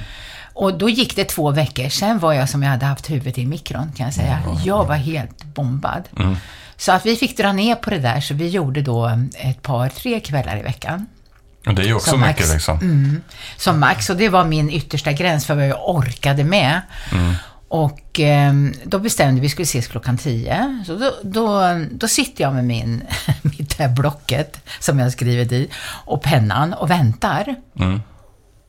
[0.55, 3.47] Och då gick det två veckor, sen var jag som jag hade haft huvudet i
[3.47, 4.39] mikron kan jag säga.
[4.65, 6.09] Jag var helt bombad.
[6.77, 9.89] Så att vi fick dra ner på det där, så vi gjorde då ett par,
[9.89, 11.07] tre kvällar i veckan.
[11.75, 12.53] Det är ju också Som mycket max.
[12.53, 12.79] liksom.
[12.79, 13.23] Mm,
[13.57, 14.11] som max.
[14.11, 16.81] Och det var min yttersta gräns för vad jag orkade med.
[17.69, 18.53] Och eh,
[18.85, 20.85] då bestämde vi, vi skulle ses klockan tio.
[20.87, 23.03] Så då, då, då sitter jag med min,
[23.43, 25.71] mitt här blocket som jag skrivit i
[26.05, 27.55] och pennan och väntar.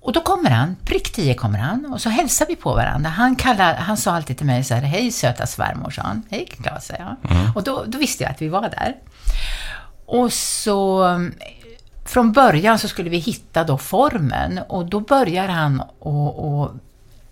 [0.01, 3.09] Och då kommer han, prick tio kommer han och så hälsar vi på varandra.
[3.09, 6.23] Han, kallar, han sa alltid till mig så här, hej söta svärmor, sa han.
[6.31, 7.15] Hej Klas, sa jag.
[7.55, 8.95] Och då, då visste jag att vi var där.
[10.05, 11.05] Och så
[12.09, 16.71] från början så skulle vi hitta då formen och då börjar han och, och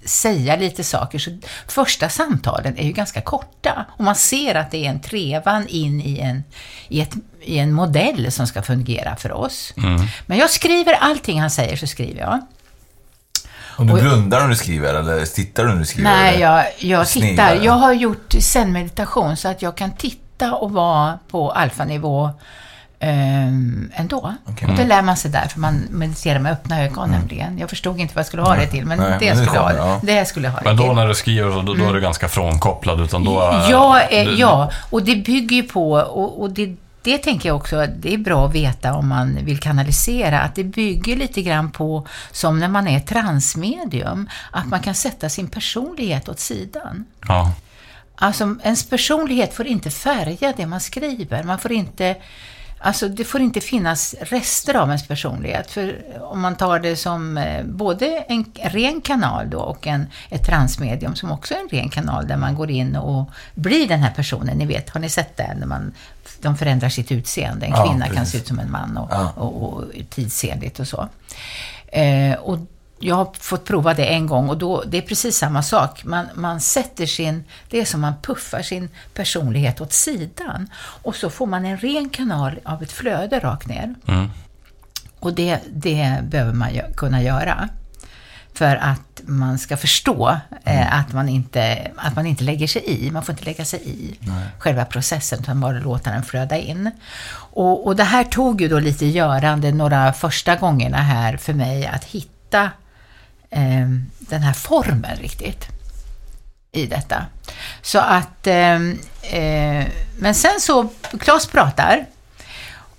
[0.05, 1.19] säga lite saker.
[1.19, 1.37] Så
[1.67, 6.01] första samtalen är ju ganska korta och man ser att det är en trevan in
[6.01, 6.43] i en,
[6.87, 9.73] i ett, i en modell som ska fungera för oss.
[10.25, 12.41] Men jag skriver allting han säger, så skriver jag.
[13.77, 16.09] Och du blundar när du skriver eller tittar du när du skriver?
[16.09, 16.45] Nej, eller?
[16.45, 17.55] jag, jag tittar.
[17.55, 17.63] ja.
[17.63, 22.31] Jag har gjort zen-meditation så att jag kan titta och vara på alfanivå
[22.99, 24.33] ehm, ändå.
[24.45, 27.57] Och det lär man sig där, för man mediterar med öppna ögon nämligen.
[27.57, 29.59] Jag förstod inte vad jag skulle ha det till, men Nej, det, men det skulle,
[29.59, 29.99] jag kommer, ha, ja.
[30.03, 30.93] det skulle jag ha det Men då till.
[30.95, 33.01] när du skriver, så, då, då är du ganska frånkopplad.
[33.01, 36.75] Utan då är, Ja, eh, du- ja, och det bygger ju på, och, och det,
[37.01, 40.63] det tänker jag också, det är bra att veta om man vill kanalisera, att det
[40.63, 46.29] bygger lite grann på, som när man är transmedium, att man kan sätta sin personlighet
[46.29, 47.05] åt sidan.
[47.27, 47.51] Ja.
[48.15, 51.43] Alltså, ens personlighet får inte färga det man skriver.
[51.43, 52.15] Man får inte...
[52.79, 55.71] Alltså, det får inte finnas rester av ens personlighet.
[55.71, 60.45] För om man tar det som eh, både en ren kanal då och en, ett
[60.45, 64.11] transmedium som också är en ren kanal där man går in och blir den här
[64.11, 64.57] personen.
[64.57, 65.55] Ni vet, har ni sett det?
[65.59, 65.93] När man,
[66.41, 67.65] de förändrar sitt utseende.
[67.65, 68.31] En Ja, kvinna kan precis.
[68.31, 69.31] se ut som en man och, Ja.
[69.35, 71.09] och, och tidsenligt och så.
[71.87, 72.59] Eh, och
[72.99, 76.03] jag har fått prova det en gång och då, det är precis samma sak.
[76.03, 80.69] Man, man sätter sin, det är som man puffar sin personlighet åt sidan.
[81.03, 83.95] Och så får man en ren kanal av ett flöde rakt ner.
[85.19, 87.69] Och det, det behöver man ju kunna göra.
[88.53, 93.11] För att man ska förstå eh, att, man inte, att man inte lägger sig i.
[93.11, 94.19] Man får inte lägga sig i
[94.59, 96.91] själva processen, utan bara låta den flöda in.
[97.53, 101.87] Och, och det här tog ju då lite görande några första gångerna här för mig
[101.87, 102.71] att hitta
[103.49, 103.87] eh,
[104.19, 105.67] den här formen riktigt
[106.71, 107.25] i detta.
[107.81, 108.75] Så att, eh,
[109.21, 109.85] eh,
[110.19, 112.05] men sen så, Claes pratar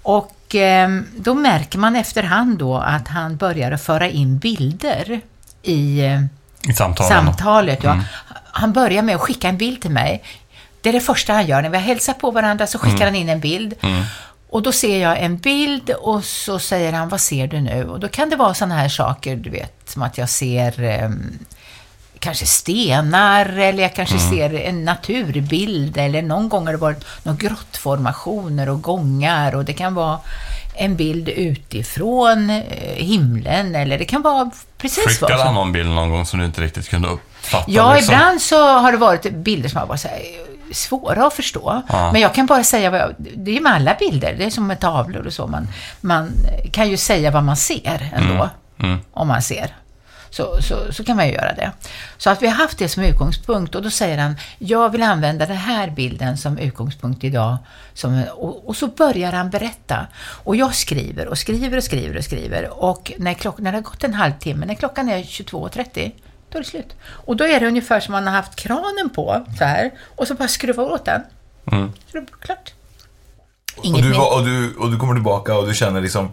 [0.03, 5.21] och eh, då märker man efterhand då att han börjar föra in bilder
[5.63, 6.21] i eh,
[6.63, 7.13] I samtalen.
[7.13, 7.83] samtalet.
[7.83, 8.01] Ja.
[8.53, 10.23] Han börjar med att skicka en bild till mig.
[10.81, 11.63] Det är det första han gör.
[11.63, 13.75] När vi har hälsat på varandra så skickar han in en bild.
[14.51, 17.89] Och då ser jag en bild och så säger han, vad ser du nu?
[17.89, 21.11] Och då kan det vara sådana här saker, du vet, som att jag ser eh,
[22.19, 27.39] kanske stenar eller jag kanske ser en naturbild eller någon gång har det varit några
[27.39, 30.19] grottformationer och gångar och det kan vara
[30.75, 35.91] en bild utifrån eh, himlen eller det kan vara precis vad som han någon bild
[35.91, 37.65] någon gång som du inte riktigt kunde uppfatta?
[37.69, 38.15] Ja, liksom?
[38.15, 40.21] ibland så har det varit bilder som har varit så här,
[40.73, 41.83] svåra att förstå.
[41.89, 42.13] Ja.
[42.13, 44.51] Men jag kan bara säga vad jag, det är ju med alla bilder, det är
[44.51, 45.47] som med tavlor och så.
[45.47, 45.69] Man,
[46.01, 46.31] man
[46.73, 48.51] kan ju säga vad man ser ändå,
[48.81, 48.99] Mm.
[49.13, 49.75] om man ser.
[50.31, 51.73] Så, så, så kan man ju göra det.
[52.19, 55.47] Så att vi har haft det som utgångspunkt och då säger han, jag vill använda
[55.47, 57.57] den här bilden som utgångspunkt idag.
[57.95, 60.07] Som, och, och så börjar han berätta.
[60.45, 62.85] Och jag skriver och skriver och skriver och skriver.
[62.85, 66.13] Och när, klock, när det har gått en halvtimme, när klockan är 22.30,
[66.51, 66.97] då är det slut.
[67.03, 70.35] Och då är det ungefär som man har haft kranen på, så här, och så
[70.35, 71.23] bara skruvar åt den.
[71.73, 71.93] Mm.
[72.13, 72.73] Så är det klart.
[73.77, 74.17] Och Inget du, mer.
[74.19, 76.31] var- och, du, och du kommer tillbaka och du känner liksom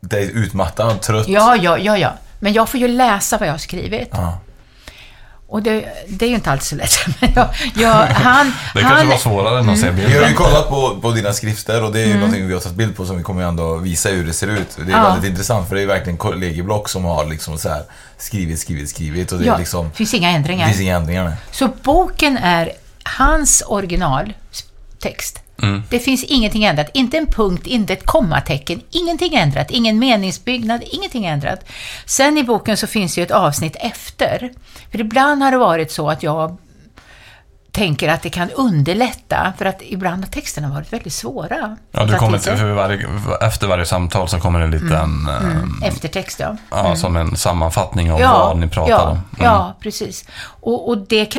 [0.00, 1.28] dig utmattad, trött.
[1.28, 2.12] Ja, ja, ja, ja.
[2.40, 4.08] Men jag får ju läsa vad jag har skrivit.
[4.12, 4.38] Ja.
[5.46, 6.90] Och det, det är ju inte alls så lätt.
[7.20, 10.28] Men jag, jag, han, Det han, kanske var svårare än att se Vi har bilden.
[10.30, 12.20] ju kollat på, på dina skrifter och det är ju Mm.
[12.20, 14.46] någonting vi har tagit bild på som vi kommer ju ändå visa hur det ser
[14.46, 14.76] ut.
[14.86, 15.02] Det är Ja.
[15.12, 17.82] väldigt intressant för det är verkligen kollegieblock som har liksom så här
[18.18, 19.90] skrivit, skrivit, skrivit och det ja, är liksom...
[19.92, 20.66] finns inga ändringar.
[20.68, 21.36] finns inga ändringar.
[21.50, 22.72] Så boken är
[23.18, 25.40] hans originaltext.
[25.90, 26.90] Det finns ingenting ändrat.
[26.94, 29.70] Inte en punkt, inte ett kommatecken, ingenting ändrat.
[29.70, 31.64] Ingen meningsbyggnad, ingenting ändrat.
[32.06, 34.52] Sen i boken så finns ju ett avsnitt efter.
[34.90, 36.56] För ibland har det varit så att jag
[37.74, 41.76] tänker att det kan underlätta, för att ibland har texterna varit väldigt svåra.
[41.92, 43.08] Ja, du kommer till för varje,
[43.40, 45.28] efter varje samtal så kommer det en liten...
[45.28, 45.82] Mm.
[45.82, 46.56] eh, Eftertext, ja.
[46.70, 49.10] Ja, som en sammanfattning av vad ni pratar ja, om.
[49.10, 49.22] Mm.
[49.38, 50.24] Ja, precis.
[50.60, 51.38] Och, och det kan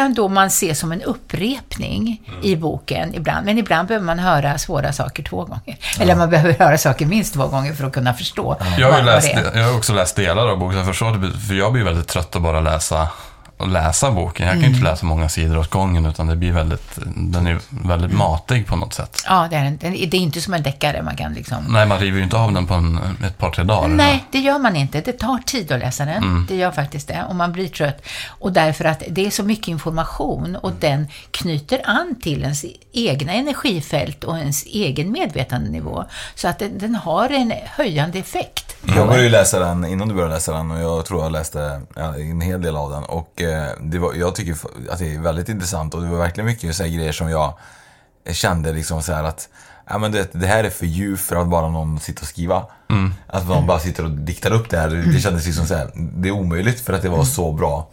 [0.00, 2.44] Kan då man se som en upprepning Mm.
[2.44, 3.46] i boken ibland.
[3.46, 5.76] Men ibland behöver man höra svåra saker två gånger.
[6.00, 9.28] Eller man behöver höra saker minst två gånger för att kunna förstå Jag har, läst,
[9.54, 12.36] jag har också läst delar av boken, så förstår det, för jag blir väldigt trött
[12.36, 13.08] att bara läsa
[13.60, 14.46] att läsa boken.
[14.46, 14.76] Jag kan ju Mm.
[14.76, 18.76] inte läsa många sidor åt gången, utan det blir väldigt, den är väldigt matig på
[18.76, 19.22] något sätt.
[19.28, 21.64] Ja, det är, en- den- det är inte som en deckare man kan liksom...
[21.68, 23.88] Nej, man river ju inte av den på en, ett par, tre dagar.
[23.88, 25.00] Nej, det gör man inte.
[25.00, 26.16] Det tar tid att läsa den.
[26.22, 26.46] Mm.
[26.48, 27.24] Det gör faktiskt det.
[27.28, 28.02] Och man blir trött.
[28.28, 33.32] Och därför att det är så mycket information och den knyter an till ens egna
[33.32, 36.04] energifält och ens egen medvetandenivå.
[36.34, 38.76] Så att den, den har en höjande effekt.
[38.96, 41.80] Jag började ju läsa den innan du började läsa den och jag tror jag läste
[41.96, 43.02] ja, en hel del av den.
[43.04, 43.49] Och eh,
[43.80, 44.56] det var, jag tycker
[44.90, 47.54] att det är väldigt intressant och det var verkligen mycket så grejer som jag
[48.32, 49.48] kände liksom så att
[49.90, 52.66] ja, men det, det här är för djupt för att bara någon sitter och skriva.
[52.90, 53.14] Mm.
[53.26, 54.88] Att någon bara sitter och diktar upp det här.
[54.88, 57.88] Det kändes liksom så här, det är omöjligt för att det var så bra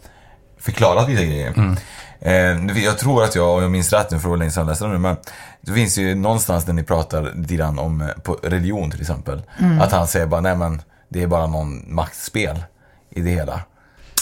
[0.58, 1.52] förklarat vissa grejer.
[1.56, 1.76] Mm.
[2.20, 4.60] Eh, jag tror att jag, om jag minns rätt nu, för det var länge sedan
[4.60, 5.16] jag läste den nu, men
[5.60, 9.42] det finns ju någonstans där ni pratar lite grann om eh, på religion till exempel.
[9.58, 9.80] Mm.
[9.80, 12.64] Att han säger bara, nej men det är bara någon maktspel
[13.10, 13.60] i det hela.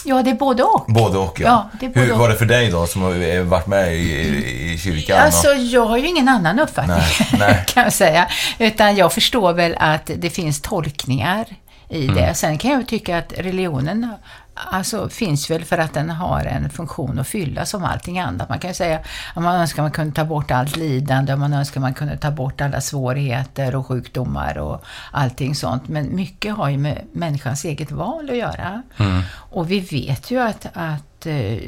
[0.09, 0.85] Ja, det är både och.
[0.89, 1.71] Både och ja.
[1.81, 4.79] Ja, både Hur var det för dig då som har varit med i, i, i
[4.79, 5.19] kyrkan?
[5.19, 7.65] Alltså, och, jag har ju ingen annan uppfattning, Nej, nej.
[7.75, 8.29] kan jag säga.
[8.59, 11.47] Utan jag förstår väl att det finns tolkningar
[11.89, 12.17] i Mm.
[12.17, 12.35] det.
[12.35, 14.13] Sen kan jag tycka att religionen
[14.55, 18.49] alltså, finns väl för att den har en funktion att fylla som allting annat.
[18.49, 19.01] Man kan ju säga
[19.35, 22.61] att man önskar man kunde ta bort allt lidande, man önskar man kunde ta bort
[22.61, 25.89] alla svårigheter och sjukdomar och allting sånt.
[25.89, 28.83] Men mycket har ju med människans eget val att göra.
[28.97, 29.23] Mm.
[29.33, 31.59] Och vi vet ju att, att eh,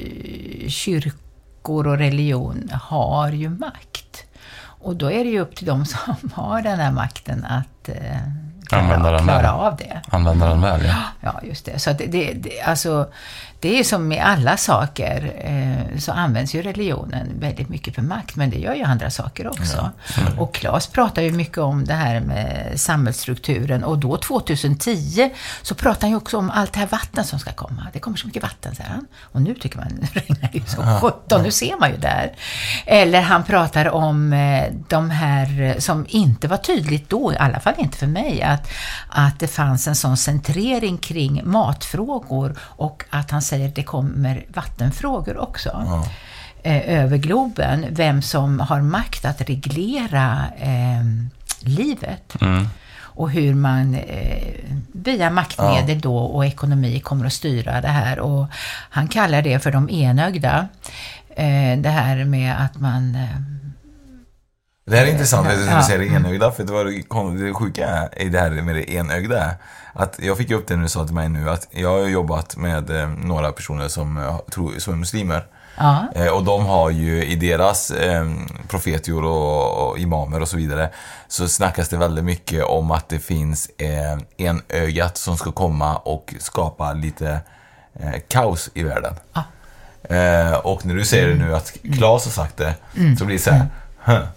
[0.68, 4.24] kyrkor och religion har ju makt.
[4.81, 8.18] Och då är det ju upp till dem som har den här makten att eh,
[8.68, 9.50] klara, den klara väl.
[9.50, 10.00] av det.
[10.11, 10.94] Använda den väl, ja.
[11.20, 11.78] Ja, just det.
[11.78, 13.07] Så att det, det, det, alltså,
[13.61, 18.37] det är som med alla saker, eh, så används ju religionen väldigt mycket för makt,
[18.37, 19.90] men det gör ju andra saker också.
[20.18, 20.38] Mm.
[20.38, 25.31] Och Claes pratar ju mycket om det här med samhällsstrukturen och då 2010
[25.62, 27.87] så pratar han ju också om allt det här vatten som ska komma.
[27.92, 29.07] Det kommer så mycket vatten, säger han.
[29.23, 31.01] Och nu tycker man, det regnar ju som Ja.
[31.01, 32.33] sjutton, nu ser man ju där.
[32.87, 37.61] Eller han pratar om eh, de här eh, som inte var tydligt då, i alla
[37.61, 38.68] fall inte för mig, att,
[39.09, 44.44] att det fanns en sån centrering kring matfrågor och att han säger att det kommer
[44.54, 45.70] vattenfrågor också.
[46.62, 51.04] Eh, över globen, vem som har makt att reglera eh,
[51.61, 52.66] livet Mm.
[53.18, 54.54] och hur man eh,
[54.92, 58.18] via maktmedel då och ekonomi kommer att styra det här.
[58.18, 58.46] Och
[58.90, 60.68] han kallar det för de enögda.
[61.37, 63.14] Eh, det här med att man...
[63.14, 63.40] Eh,
[64.90, 65.82] Det här är intressant, att du Ja.
[65.82, 69.50] säger det enögda, för det, var det, det sjuka i det här med det enögda.
[70.00, 72.56] Att jag fick upp det när du sa till mig nu, att jag har jobbat
[72.56, 75.46] med eh, några personer som, eh, tror, som är muslimer.
[75.76, 78.26] ja, Eh, och de har ju i deras eh,
[78.68, 80.90] profetior och, och imamer och så vidare
[81.28, 85.96] så snackas det väldigt mycket om att det finns eh, en ögat som ska komma
[85.96, 87.40] och skapa lite
[88.28, 89.14] kaos i världen.
[90.02, 93.16] Eh, och när du säger det nu att Claes har sagt det Mm.
[93.16, 94.28] så blir det så här,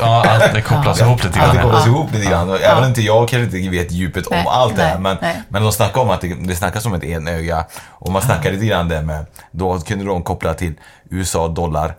[0.00, 1.48] ja, allt det kopplas ihop lite grann.
[1.48, 1.92] Allt det kopplas Ja.
[1.92, 2.48] ihop lite grann.
[2.48, 2.56] Ja.
[2.56, 4.98] Även inte jag kanske inte vet djupet om Nej, allt det här.
[4.98, 5.42] Men, nej.
[5.48, 7.64] men de snackar om att det, det snackas om ett enöga.
[7.88, 10.74] Och man snackar lite grann det med, då kunde de koppla till
[11.10, 11.94] USA, dollar,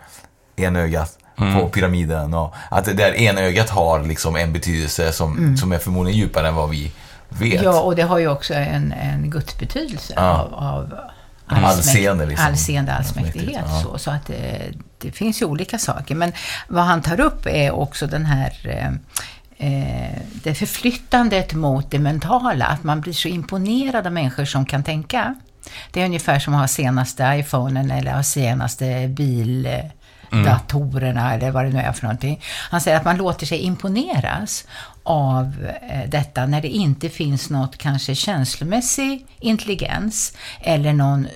[0.56, 1.60] enögat Mm.
[1.60, 2.34] på pyramiden.
[2.34, 5.58] Och att det där enögat har liksom en betydelse som, Mm.
[5.58, 6.92] som är förmodligen djupare än vad vi
[7.30, 7.62] vet.
[7.62, 10.32] ja, och det har ju också en, en gudsbetydelse Ja.
[10.32, 10.94] av, av.
[11.56, 12.48] Allseende, liksom.
[12.48, 13.66] allseende allsmäktighet.
[13.66, 13.82] Ja.
[13.82, 16.16] Så, så att det, det finns ju olika saker.
[16.16, 16.32] Men
[16.68, 18.88] vad han tar upp är också den här eh,
[19.68, 24.84] eh, det förflyttandet mot det mentala, att man blir så imponerad av människor som kan
[24.84, 25.36] tänka.
[25.92, 29.68] Det är ungefär som att ha senaste iPhonen eller ha senaste bil
[30.34, 30.48] Mm.
[30.48, 32.42] eller vad det nu är för någonting.
[32.70, 34.66] Han säger att man låter sig imponeras
[35.04, 41.28] av eh, detta när det inte finns något kanske känslomässig intelligens eller någon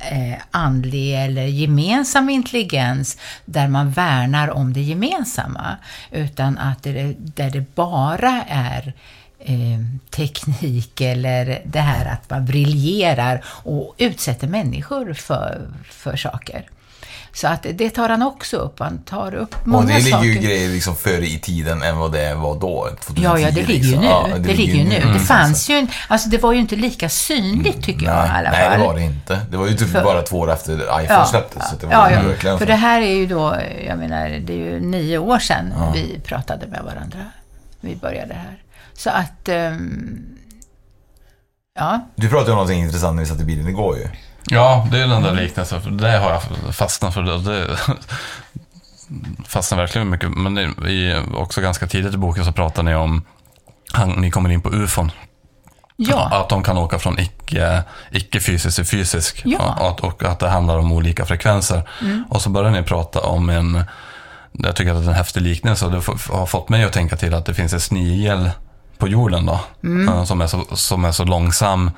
[0.00, 5.76] eh, andlig eller gemensam intelligens där man värnar om det gemensamma.
[6.10, 8.92] Utan att det, där det bara är
[9.38, 16.64] eh, teknik eller det här att man briljerar och utsätter människor för, för saker.
[17.32, 18.78] Så att det tar han också upp.
[18.80, 20.28] Han tar upp många och det ligger saker.
[20.28, 22.88] ju grejer liksom före i tiden än vad det var då.
[23.00, 24.00] 2010, Ja, ja, det ligger ju liksom.
[24.00, 24.06] nu.
[24.06, 24.96] Ja, det, ligger ju nu.
[24.96, 25.12] Mm.
[25.12, 28.50] Det fanns ju en, alltså det var ju inte lika synligt tycker jag i alla
[28.50, 28.78] Nej, fall.
[28.80, 29.40] det var det inte.
[29.50, 31.70] Det var ju typ För- bara två år efter iPhone Ja, släpptes.
[31.70, 32.58] Så det var ja, ja.
[32.58, 35.92] För det här är ju då, jag menar, det är ju nio år sedan Ja.
[35.94, 37.18] vi pratade med varandra.
[37.80, 38.58] Vi började här.
[38.94, 40.26] Så att, ehm,
[41.80, 42.00] ja.
[42.16, 44.08] Du pratade om någonting intressant när vi satt i bilen igår ju.
[44.50, 45.82] Ja, det är den där liknelsen.
[45.82, 46.42] för Det har jag
[46.74, 47.22] fastnat för.
[47.22, 47.76] Det,
[49.46, 50.30] fastnar verkligen mycket.
[50.30, 53.24] Men i, också ganska tidigt i boken så pratar ni om,
[53.92, 55.10] han, ni kommer in på ufon.
[55.96, 56.28] Ja.
[56.40, 59.42] Att de kan åka från icke, icke fysisk till fysisk.
[59.44, 59.76] Ja.
[59.80, 61.88] Och, att- och att det handlar om olika frekvenser.
[62.02, 62.24] Mm.
[62.28, 63.84] Och så börjar ni prata om en,
[64.52, 66.02] jag tycker att det är en häftig liknelse och det
[66.34, 68.50] har fått mig att tänka till att det finns en snigel
[69.00, 69.60] på jorden då.
[69.84, 70.08] Mm.
[70.08, 71.90] eh, Som, är så, som är så långsam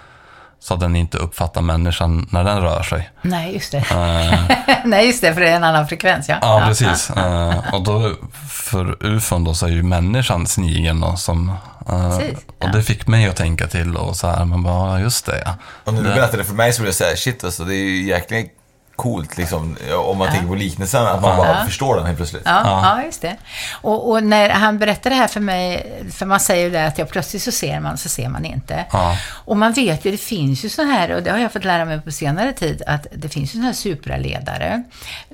[0.61, 3.11] så att den inte uppfattar människan när den rör sig.
[3.23, 3.79] Nej, just det.
[3.79, 6.39] Eh, Nej, just det, för det är en annan frekvens, ja.
[6.43, 7.11] Ja, precis.
[7.11, 8.13] Eh, och då
[8.49, 11.53] för ufon då så är ju människan snigeln då som...
[11.87, 15.27] Precis, och det fick mig att tänka till och så här, man bara, ja, just
[15.27, 15.55] det ja.
[15.85, 17.85] Och när du Det- berättade för mig så blev jag såhär, shit alltså, det är
[17.85, 18.53] ju jäkligt
[18.97, 19.77] coolt liksom.
[20.07, 20.33] Om man Ja.
[20.33, 21.65] tänker på liknelsen, att man bara Ja.
[21.65, 22.43] förstår den helt plötsligt.
[22.45, 23.03] Ja, ja.
[23.05, 23.37] just det.
[23.73, 26.99] Och, och när han berättade det här för mig, för man säger ju det att
[26.99, 28.85] ja, plötsligt så ser man, så ser man inte.
[28.93, 29.17] Ja.
[29.29, 31.85] Och man vet ju, det finns ju så här, och det har jag fått lära
[31.85, 34.83] mig på senare tid, att det finns ju sådana här supraledare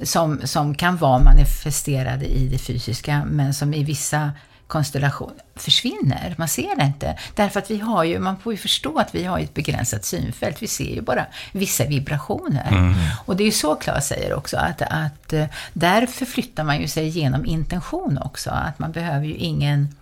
[0.03, 4.31] som, som kan vara manifesterade i det fysiska, men som i vissa
[4.69, 6.35] konstellationer försvinner.
[6.39, 7.19] Man ser det inte.
[7.35, 10.63] Därför att vi har ju, man får ju förstå att vi har ett begränsat synfält.
[10.63, 12.69] Vi ser ju bara vissa vibrationer.
[12.71, 12.95] Mm.
[13.25, 16.89] Och det är ju så Claes säger också, att, att eh, där förflyttar man ju
[16.89, 18.51] sig genom intention också.
[18.51, 19.95] Att man behöver ju ingen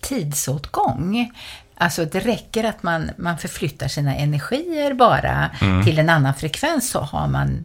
[0.00, 1.32] tidsåtgång.
[1.74, 5.84] Alltså det räcker att man, man förflyttar sina energier bara Mm.
[5.84, 7.64] till en annan frekvens så har man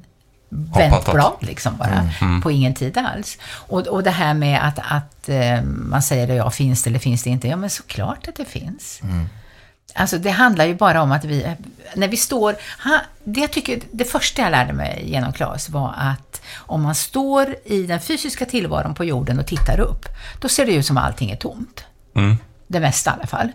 [0.76, 2.42] vänt blad liksom bara, Mm, mm.
[2.42, 3.38] på ingen tid alls.
[3.46, 7.24] Och, och det här med att, att eh, man säger ja, finns det eller finns
[7.24, 7.48] det inte?
[7.48, 9.02] Ja, men såklart att det finns.
[9.96, 11.56] Alltså det handlar ju bara om att vi,
[11.96, 15.94] när vi står, ha, det jag tycker, det första jag lärde mig genom Claes var
[15.98, 20.06] att om man står i den fysiska tillvaron på jorden och tittar upp,
[20.40, 21.84] då ser det ut som allting är tomt.
[22.16, 22.38] Mm.
[22.68, 23.52] Det mesta i alla fall.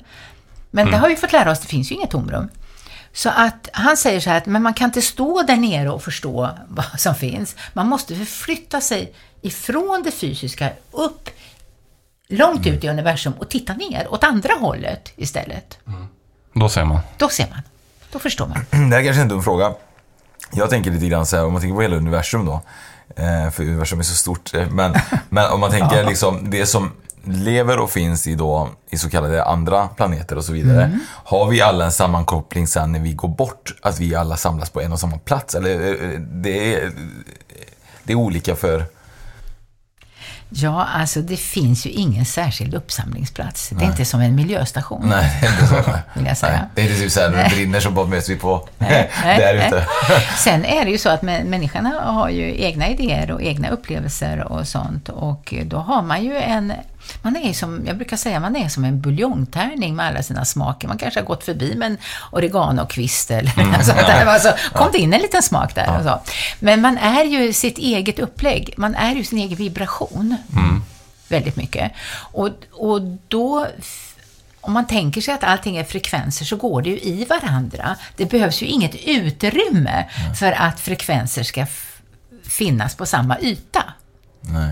[0.70, 1.01] Men det Mm.
[1.01, 2.49] har vi fått lära oss, det finns ju inget tomrum.
[3.18, 6.02] Så att han säger så här att men man kan inte stå där nere och
[6.02, 7.56] förstå vad som finns.
[7.72, 11.30] Man måste förflytta sig ifrån det fysiska upp
[12.28, 15.78] långt ut i universum och titta ner åt andra hållet istället.
[16.52, 17.00] Då ser man.
[17.16, 17.62] Då ser man.
[18.12, 18.58] Då förstår man.
[18.90, 19.72] Det här är kanske är en dum fråga.
[20.52, 22.62] Jag tänker lite grann så här, om man tänker på hela universum då.
[23.16, 24.54] Eh, för universum är så stort.
[24.54, 24.94] eh, Men,
[25.28, 26.92] men om man tänker liksom det som
[27.24, 30.84] lever och finns i, då, i så kallade andra planeter och så vidare.
[30.84, 31.00] Mm.
[31.24, 33.74] Har vi alla en sammankoppling sen när vi går bort?
[33.82, 35.54] Att vi alla samlas på en och samma plats?
[35.54, 36.92] Eller eh, det är,
[38.04, 38.84] det är olika för...
[40.50, 43.68] Ja, alltså det finns ju ingen särskild uppsamlingsplats.
[43.68, 43.84] Det Nej.
[43.86, 45.08] är inte som en miljöstation.
[45.08, 45.92] Nej, det är inte så.
[46.18, 46.52] Vill jag säga.
[46.52, 49.10] Nej, det är inte typ såhär, när det brinner så bara möts vi på Nej,
[49.22, 49.66] där nej.
[49.68, 49.86] ute.
[50.36, 54.52] Sen är det ju så att mä- människorna har ju egna idéer och egna upplevelser
[54.52, 55.08] och sånt.
[55.08, 56.72] Och då har man ju en...
[57.22, 60.88] Man är som, jag brukar säga, man är som en buljongtärning med alla sina smaker.
[60.88, 61.98] Man kanske har gått förbi med en
[62.32, 63.82] oreganokvist eller Mm.
[63.82, 64.26] sånt där.
[64.26, 65.98] Alltså, kom det in en liten smak där Ja.
[65.98, 66.32] och så.
[66.59, 68.74] Men man är ju sitt eget upplägg.
[68.76, 70.36] Man är ju sin egen vibration.
[71.28, 71.92] Väldigt mycket.
[72.32, 73.66] Och, och då
[74.61, 77.96] om man tänker sig att allting är frekvenser så går det ju i varandra.
[78.16, 80.04] Det behövs ju inget utrymme
[80.38, 81.66] för att frekvenser ska
[82.48, 83.84] finnas på samma yta.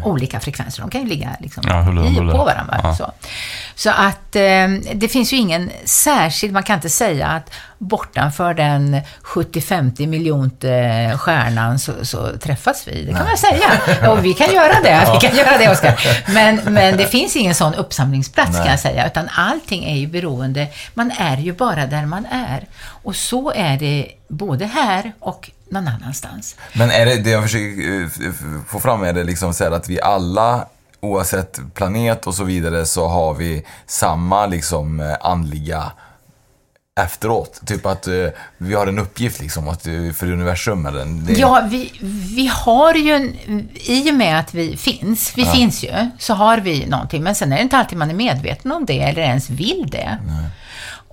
[0.05, 2.81] Olika frekvenser, de kan ju ligga liksom Ja, huller i och på varandra.
[2.83, 2.95] Ja.
[2.95, 3.13] Så.
[3.75, 9.01] så att eh, det finns ju ingen särskild, man kan inte säga att bortanför den
[9.23, 13.05] 70-50 miljonte stjärnan så, så träffas vi.
[13.05, 14.11] Det kan man säga.
[14.11, 15.03] Och vi kan göra det.
[15.07, 15.19] Ja.
[15.21, 16.01] Vi kan göra det, Oskar.
[16.33, 18.63] Men, men det finns ingen sån uppsamlingsplats Nej.
[18.63, 20.67] kan jag säga, utan allting är ju beroende.
[20.95, 22.67] Man är ju bara där man är.
[23.03, 26.57] Och så är det både här och någon annanstans.
[26.73, 28.33] Men är det, det jag försöker eh,
[28.69, 30.67] få fram är det liksom så här att vi alla,
[31.01, 35.93] oavsett planet och så vidare, så har vi samma liksom eh, andliga
[37.01, 37.61] efteråt.
[37.67, 38.15] Typ att eh,
[38.59, 39.83] vi har en uppgift liksom att,
[40.15, 40.87] för universum.
[40.87, 41.93] Eller, det, Ja, vi,
[42.37, 45.53] vi har ju, en, i och med att vi finns, vi Ja.
[45.53, 47.23] finns ju, så har vi någonting.
[47.23, 50.19] Men sen är det inte alltid man är medveten om det eller ens vill det.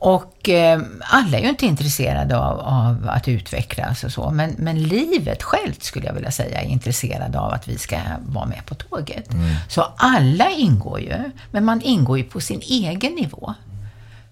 [0.04, 4.84] Och eh, alla är ju inte intresserade av, av att utvecklas och så, men, men
[4.84, 8.76] livet självt skulle jag vilja säga är intresserade av att vi ska vara med på
[8.76, 9.34] tåget.
[9.34, 9.56] Mm.
[9.70, 13.54] Så alla ingår ju, men man ingår ju på sin egen nivå.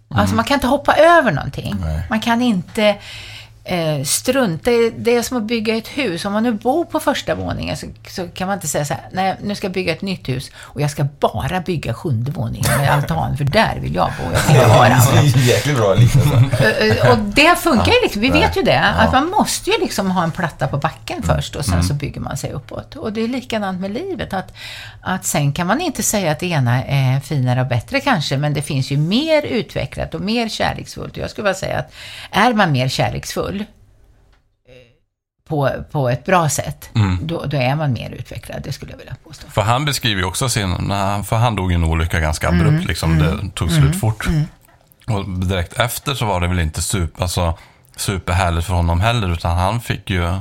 [0.09, 1.75] Alltså man kan inte hoppa över någonting.
[2.09, 2.97] Man kan inte
[3.63, 6.25] eh, strunta i, det är som att bygga ett hus.
[6.25, 9.03] Om man nu bor på första våningen så, så kan man inte säga så här,
[9.11, 12.77] nej nu ska jag bygga ett nytt hus och jag ska bara bygga sjunde våningen
[12.77, 14.33] med altan för där vill jag bo.
[14.33, 14.97] Jag vill vara.
[15.35, 16.43] Jäkligt bra liknelse.
[16.61, 19.77] Eh, eh, Och det funkar ju liksom, vi vet ju det, att man måste ju
[19.81, 21.83] liksom ha en platta på backen först och sen Mm.
[21.87, 22.95] så bygger man sig uppåt.
[22.95, 24.53] Och det är likadant med livet, att,
[25.01, 28.53] att sen kan man inte säga att det ena är finare och bättre kanske, men
[28.53, 31.17] det finns ju mer utvecklat och mer kärleksfullt.
[31.17, 31.93] Jag skulle bara säga att
[32.31, 33.60] är man mer kärleksfull
[35.51, 37.19] på, på ett bra sätt, Mm.
[37.21, 39.47] då, då är man mer utvecklad, det skulle jag vilja påstå.
[39.51, 42.47] För han beskriver ju också sin, när han- för han dog i en olycka ganska
[42.47, 44.27] abrupt, Mm, liksom, mm, det tog mm, slut fort.
[44.27, 44.43] mm.
[45.07, 47.57] Och direkt efter så var det väl inte super, alltså,
[47.95, 50.37] superhärligt för honom heller, utan han fick ju...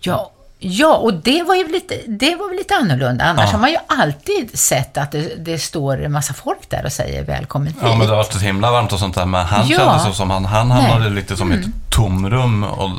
[0.00, 3.24] Ja, ja och det var ju lite, det var lite annorlunda.
[3.24, 3.50] Annars Ja.
[3.52, 7.24] har man ju alltid sett att det, det står en massa folk där och säger
[7.24, 7.76] välkommen hit.
[7.82, 9.78] Ja, men det har varit så himla varmt och sånt där, men han Ja.
[9.78, 11.10] kände sig som han, han hamnade Nej.
[11.10, 11.60] lite som Mm.
[11.70, 12.64] ett tomrum.
[12.64, 12.90] Och,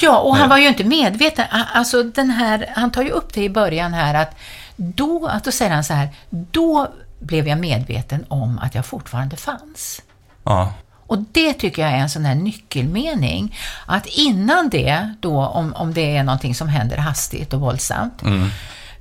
[0.00, 1.44] Ja, och han var ju inte medveten.
[1.74, 4.36] Alltså den här, han tar ju upp det i början här att
[4.76, 6.88] då, att då säger han så här, då
[7.20, 10.02] blev jag medveten om att jag fortfarande fanns.
[10.44, 10.72] Ja.
[11.06, 13.58] Och det tycker jag är en sån här nyckelmening.
[13.86, 18.50] Att innan det, då, om, om det är någonting som händer hastigt och våldsamt, Mm.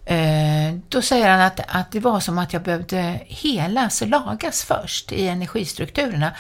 [0.06, 4.64] eh, då säger han att, att det var som att jag behövde helas och lagas
[4.64, 6.32] först i energistrukturerna.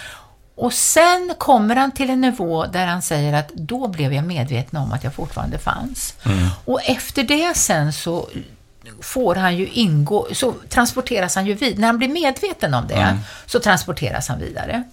[0.60, 4.80] Och sen kommer han till en nivå där han säger att då blev jag medveten
[4.80, 6.14] om att jag fortfarande fanns.
[6.26, 6.48] Mm.
[6.66, 8.30] Och efter det sen så
[9.02, 11.80] får han ju ingå, så transporteras han ju vid.
[11.80, 13.18] När han blir medveten om det, Mm.
[13.46, 14.84] så transporteras han vidare.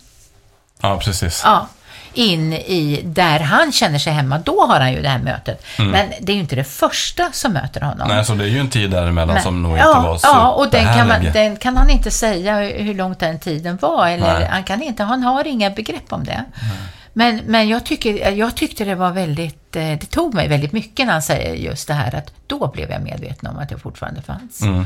[0.80, 1.42] ja, precis.
[1.44, 1.68] Ja,
[2.16, 4.38] in i där han känner sig hemma.
[4.38, 5.64] Då har han ju det här mötet.
[5.78, 5.90] Mm.
[5.90, 8.08] Men det är ju inte det första som möter honom.
[8.08, 10.48] Nej, så det är ju en tid däremellan Men- som nog ja, inte var Ja,
[10.50, 14.08] och den kan, man, den kan han inte säga hur hur långt den tiden var.
[14.08, 14.48] Eller Nej.
[14.50, 16.44] han, kan inte, han har inga begrepp om det.
[17.12, 21.06] Men, men jag, tycker, jag tyckte det var väldigt, eh, det tog mig väldigt mycket
[21.06, 24.22] när han säger just det här att då blev jag medveten om att jag fortfarande
[24.22, 24.60] fanns.
[24.62, 24.84] Mm.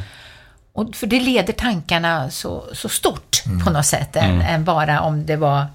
[0.72, 3.64] Och för det leder tankarna så, så stort Mm.
[3.64, 5.66] på något sätt än, än bara om det var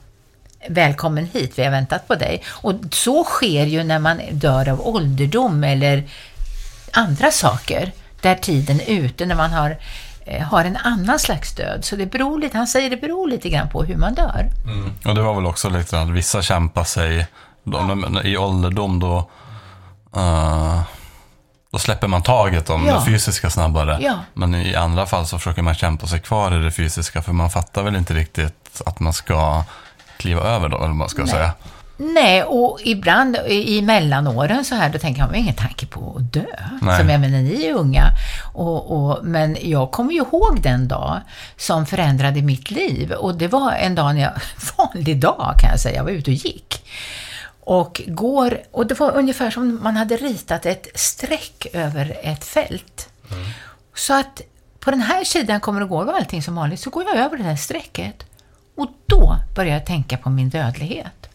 [0.70, 2.43] välkommen hit, vi har väntat på dig.
[2.47, 6.03] Och så sker ju när man dör av ålderdom eller
[6.91, 7.91] andra saker,
[8.22, 9.78] där tiden är ute, när man har,
[10.26, 11.86] eh, har en annan slags död.
[11.86, 14.49] Så det beror lite, han säger det beror lite grann på hur man dör.
[14.66, 14.93] Mm.
[15.05, 17.28] Och det var väl också lite att vissa kämpar sig,
[17.63, 19.30] de, i ålderdom då,
[20.16, 20.82] eh,
[21.72, 22.99] då släpper man taget om Ja.
[22.99, 23.97] det fysiska snabbare.
[24.01, 24.20] Ja.
[24.34, 27.49] Men i andra fall så försöker man kämpa sig kvar i det fysiska, för man
[27.49, 29.63] fattar väl inte riktigt att man ska
[30.18, 31.32] kliva över då, eller man ska Nej.
[31.32, 31.51] säga.
[31.97, 36.34] Nej, och ibland i mellanåren så här, då tänker jag, har ingen tanke på att
[36.34, 36.45] dö.
[36.82, 36.99] Nej.
[36.99, 38.03] Som jag menar, ni är unga.
[38.53, 41.22] Och, och, men jag kommer ju ihåg den dag
[41.57, 43.11] som förändrade mitt liv.
[43.11, 44.32] Och det var en dag när jag,
[44.78, 46.86] vanlig dag kan jag säga, jag var ute och gick.
[47.59, 53.09] Och går, och det var ungefär som man hade ritat ett streck över ett fält.
[53.95, 54.41] Så att
[54.80, 57.43] på den här sidan kommer det gå allting som vanligt, så går jag över det
[57.43, 58.26] här strecket.
[58.76, 61.30] Och då börjar jag tänka på min dödlighet.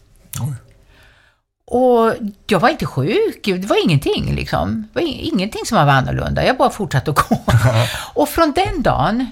[1.65, 2.13] Och
[2.47, 4.87] jag var inte sjuk, det var ingenting liksom.
[4.93, 7.37] Det var ingenting som var annorlunda, jag bara fortsatte att gå.
[8.13, 9.25] och från den dagen,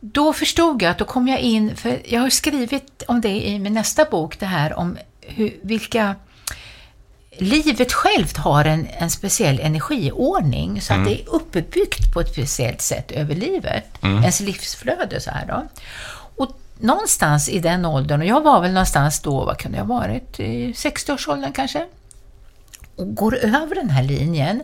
[0.00, 3.58] då förstod jag att då kom jag in, för jag har skrivit om det i
[3.58, 6.14] min nästa bok, det här om hur, vilka
[7.38, 11.02] livet självt har en, en speciell energiordning, så Mm.
[11.02, 14.02] att det är uppbyggt på ett speciellt sätt över livet.
[14.02, 14.18] Mm.
[14.18, 15.62] Ens livsflöde så här då.
[16.78, 20.72] Någonstans i den åldern, och jag var väl någonstans då, vad kunde jag varit, i
[20.72, 21.86] 60-årsåldern kanske,
[22.96, 24.62] och går över den här linjen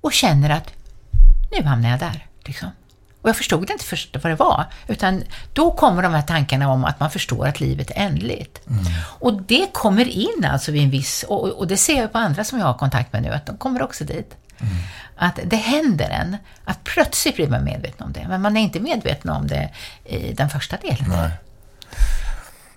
[0.00, 0.72] och känner att
[1.50, 2.26] nu hamnar jag där.
[2.44, 2.68] Liksom.
[3.22, 5.22] Och jag förstod inte först vad det var, utan
[5.52, 8.60] då kommer de här tankarna om att man förstår att livet är ändligt.
[9.20, 12.44] Och det kommer in alltså vid en viss, och, och det ser jag på andra
[12.44, 14.34] som jag har kontakt med nu, att de kommer också dit.
[15.18, 18.80] Att det händer en, att plötsligt blir man medveten om det, men man är inte
[18.80, 19.70] medveten om det
[20.04, 21.04] i den första delen.
[21.08, 21.30] Nej.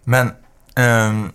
[0.03, 0.33] Men
[0.76, 1.32] ehm,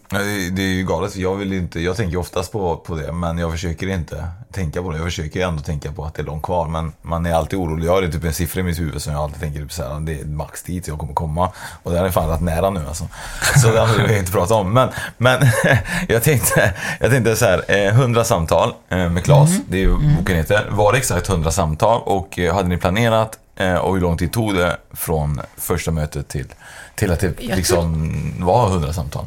[0.53, 1.17] det är ju galet.
[1.17, 4.91] Jag, vill inte, jag tänker oftast på, på det, men jag försöker inte tänka på
[4.91, 4.97] det.
[4.97, 7.87] Jag försöker ändå tänka på att det är långt kvar, men man är alltid orolig.
[7.87, 10.01] Jag har typ en siffra i mitt huvud som jag alltid tänker typ så här,
[10.01, 11.51] det är max dit jag kommer komma.
[11.83, 13.09] Och det har fan varit nära nu alltså.
[13.63, 14.73] Så det vill jag inte prata om.
[14.73, 15.41] Men, men
[16.09, 19.97] jag, tänkte, jag tänkte så här, eh, 100 samtal eh, med Claes, det är ju
[20.17, 20.69] boken heter.
[20.71, 24.33] Var det exakt 100 samtal och eh, hade ni planerat eh, och hur lång tid
[24.33, 26.47] tog det från första mötet till,
[26.95, 28.11] till att det Jag liksom
[28.45, 29.27] var 100 samtal?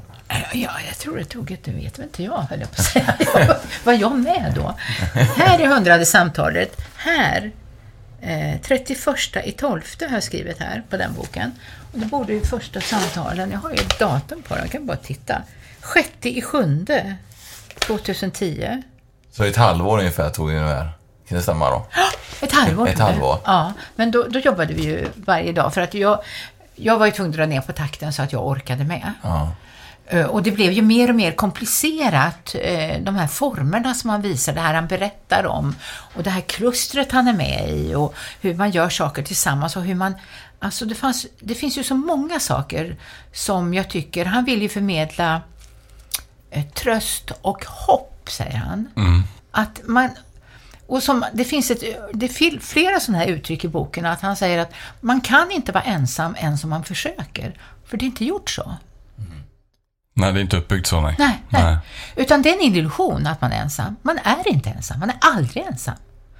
[0.54, 2.86] Ja, jag tror det tog ett, det vet väl inte jag, höll jag på att
[2.86, 3.16] säga.
[3.34, 4.76] Jag- Var jag med då?
[5.38, 6.82] Här är hundrade samtalet.
[6.96, 7.52] Här,
[8.22, 8.98] eh, 31
[9.46, 11.52] i 12 har jag skrivit här på den boken.
[11.94, 14.86] Och det borde ju första samtalen, jag har ju ett datum på det, jag kan
[14.86, 15.42] bara titta.
[15.94, 17.16] 6 i sjunde
[17.80, 18.84] 2010.
[19.32, 20.90] Så ett halvår ungefär tog det ungefär.
[21.30, 21.86] Det stämma då?
[22.42, 22.88] Ett halvår.
[22.88, 23.38] Ett halvår.
[23.46, 26.20] Ja, men då, då jobbade vi ju varje dag för att jag,
[26.76, 29.14] jag var ju tvungen att dra ner på takten så att jag orkade med.
[29.22, 29.52] Ja.
[30.06, 34.22] Eh, Och det blev ju mer och mer komplicerat, eh, de här formerna som han
[34.22, 35.76] visar, det här han berättar om
[36.16, 39.84] och det här klustret han är med i och hur man gör saker tillsammans och
[39.84, 40.16] hur man...
[40.60, 42.96] Alltså det, fanns, det finns ju så många saker
[43.34, 45.42] som jag tycker, han vill ju förmedla
[46.52, 48.88] eh, tröst och hopp, säger han.
[48.96, 49.24] Mm.
[49.52, 50.10] Att man...
[50.90, 51.84] Och som, det finns ett,
[52.14, 52.28] det
[52.62, 56.36] flera sådana här uttryck i boken, att han säger att man kan inte vara ensam
[56.36, 57.54] ens om man försöker,
[57.86, 58.76] för det är inte gjort så.
[60.14, 61.16] Nej, det är inte uppbyggt så, nej.
[61.20, 61.78] Nej, nej.
[62.16, 63.96] Utan det är en illusion att man är ensam.
[64.02, 65.96] Man är inte ensam, man är aldrig ensam.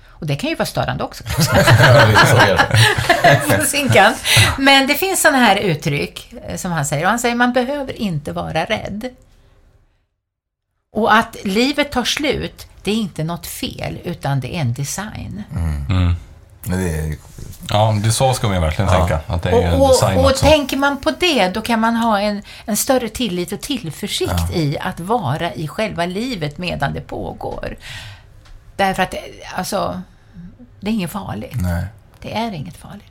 [0.10, 1.24] Och det kan ju vara störande också.
[3.58, 4.18] På sin kant.
[4.58, 7.04] Men det finns sådana här uttryck eh, som han säger.
[7.04, 9.10] Och han säger man behöver inte vara rädd.
[10.92, 15.44] Och att livet tar slut, det är inte något fel, utan det är en design.
[15.52, 16.16] Mm.
[16.64, 17.16] Det är...
[17.70, 19.20] Ja, det så ska man verkligen tänka.
[19.28, 20.46] Att det är en och, design och, och också.
[20.46, 24.56] tänker man på det, då kan man ha en, en större tillit och tillförsikt Ja.
[24.56, 27.78] i att vara i själva livet medan det pågår.
[28.76, 29.14] Därför att,
[29.56, 30.02] alltså,
[30.80, 31.62] det är inget farligt.
[31.62, 31.86] Nej.
[32.22, 33.09] Det är inget farligt.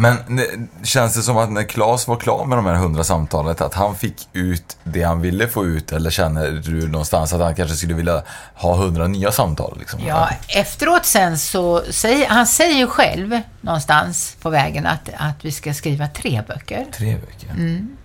[0.00, 0.40] Men
[0.82, 3.96] känns det som att när Claes var klar med de här hundra samtalet, att han
[3.96, 5.92] fick ut det han ville få ut?
[5.92, 8.22] Eller känner du någonstans att han kanske skulle vilja
[8.54, 9.76] ha hundra nya samtal?
[9.78, 10.00] Liksom?
[10.06, 15.52] Ja, efteråt sen så säger han säger ju själv någonstans på vägen att, att vi
[15.52, 16.86] ska skriva tre böcker.
[16.92, 17.50] Tre böcker?
[17.50, 17.96] Mm.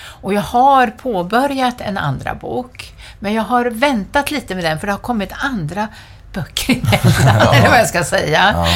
[0.00, 4.86] Och jag har påbörjat en andra bok, men jag har väntat lite med den för
[4.86, 5.88] det har kommit andra
[6.32, 8.52] böcker emellan, eller vad jag ska säga.
[8.54, 8.68] Ja.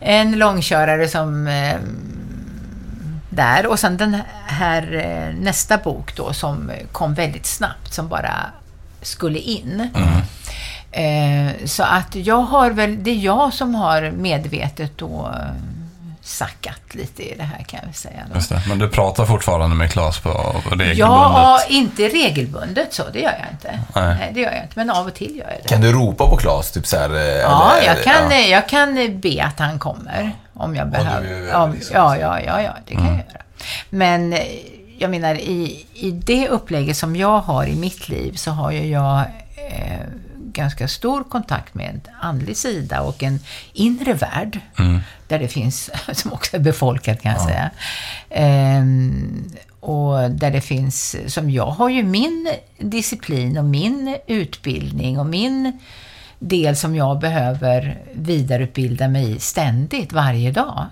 [0.00, 1.76] En långkörare som eh,
[3.30, 8.34] där och sen den här eh, nästa bok då som kom väldigt snabbt som bara
[9.02, 9.88] skulle in.
[10.92, 15.34] Eh, så att jag har väl, det är jag som har medvetet då
[16.26, 18.22] sackat lite i det här kan jag väl säga.
[18.30, 18.34] Då.
[18.34, 18.62] Just det.
[18.68, 20.30] Men du pratar fortfarande med Claes på
[20.70, 20.98] regelbundet?
[20.98, 23.80] Ja, inte regelbundet så, det gör jag inte.
[23.94, 24.16] Nej.
[24.18, 24.30] Nej.
[24.34, 25.68] det gör jag inte, men av och till gör jag det.
[25.68, 26.70] Kan du ropa på Claes?
[26.72, 28.36] Typ så här, eh, Ja, eller- jag kan, ja.
[28.38, 31.48] jag kan be att han kommer om jag behöver.
[31.52, 33.14] ja, liksom ja, ja, ja, ja, det kan Mm.
[33.18, 33.42] jag göra.
[33.90, 34.40] Men eh,
[34.98, 38.86] jag menar, i, i det upplägget som jag har i mitt liv så har ju
[38.86, 39.18] jag
[39.70, 39.98] eh,
[40.56, 43.40] ganska stor kontakt med en andlig sida och en
[43.72, 44.60] inre värld.
[44.78, 45.00] Mm.
[45.28, 47.70] Där det finns, som också är befolkad kan jag säga.
[48.30, 49.44] Ehm,
[49.80, 55.78] och där det finns, som jag har ju min disciplin och min utbildning och min
[56.38, 60.86] del som jag behöver vidareutbilda mig i ständigt, varje dag.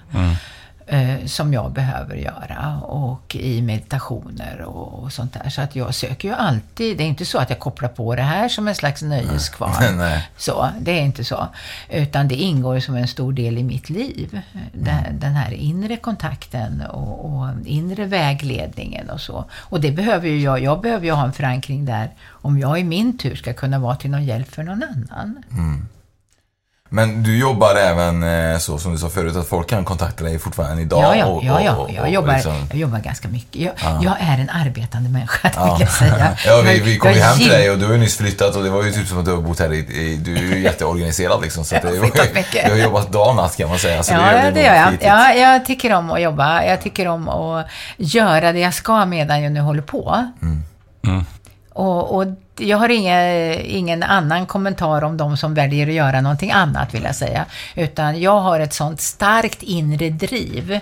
[0.86, 5.50] Eh, Som jag behöver göra och i meditationer och, och sånt där.
[5.50, 8.22] Så att jag söker ju alltid, det är inte så att jag kopplar på det
[8.22, 9.96] här som en slags nöjeskvarn.
[9.96, 10.28] Nej.
[10.36, 11.48] Så, det är inte så.
[11.90, 14.40] Utan det ingår som en stor del i mitt liv.
[14.72, 19.44] Den, den här inre kontakten och, och inre vägledningen och så.
[19.52, 20.62] Och det behöver ju jag.
[20.62, 23.96] Jag behöver ju ha en förankring där om jag i min tur ska kunna vara
[23.96, 25.42] till någon hjälp för någon annan.
[25.50, 25.88] Mm.
[26.90, 28.22] Men du jobbar även
[28.52, 31.02] eh, så som du sa förut, att folk kan kontakta dig fortfarande idag?
[31.02, 31.72] Ja, ja, och- ja, ja.
[31.74, 33.62] och- och- Jag, jobbar, liksom- jag jobbar ganska mycket.
[33.62, 34.00] Jag, Ja.
[34.04, 35.72] jag är en arbetande människa, Ja.
[35.74, 36.36] vill jag säga.
[36.46, 38.64] ja, vi, vi kom ju hem till dig och du har ju nyss flyttat och
[38.64, 40.58] det var ju typ som att du har bott här i, i du är ju
[40.62, 41.64] jätteorganiserad liksom.
[41.64, 42.64] Så att Jag det, har flyttat mycket.
[42.66, 44.02] Du har jobbat dag och natt kan man säga.
[44.02, 44.88] Så ja, det det, gör jag.
[44.88, 45.06] flitigt.
[45.08, 46.64] Ja, jag tycker om att jobba.
[46.64, 47.66] Jag tycker om att
[47.96, 50.26] göra det jag ska medan jag nu håller på.
[50.42, 51.24] Mm.
[51.74, 52.26] Och, och
[52.58, 57.02] jag har inga, ingen annan kommentar om de som väljer att göra någonting annat, vill
[57.02, 57.44] jag säga.
[57.74, 60.80] Utan jag har ett sånt starkt inre driv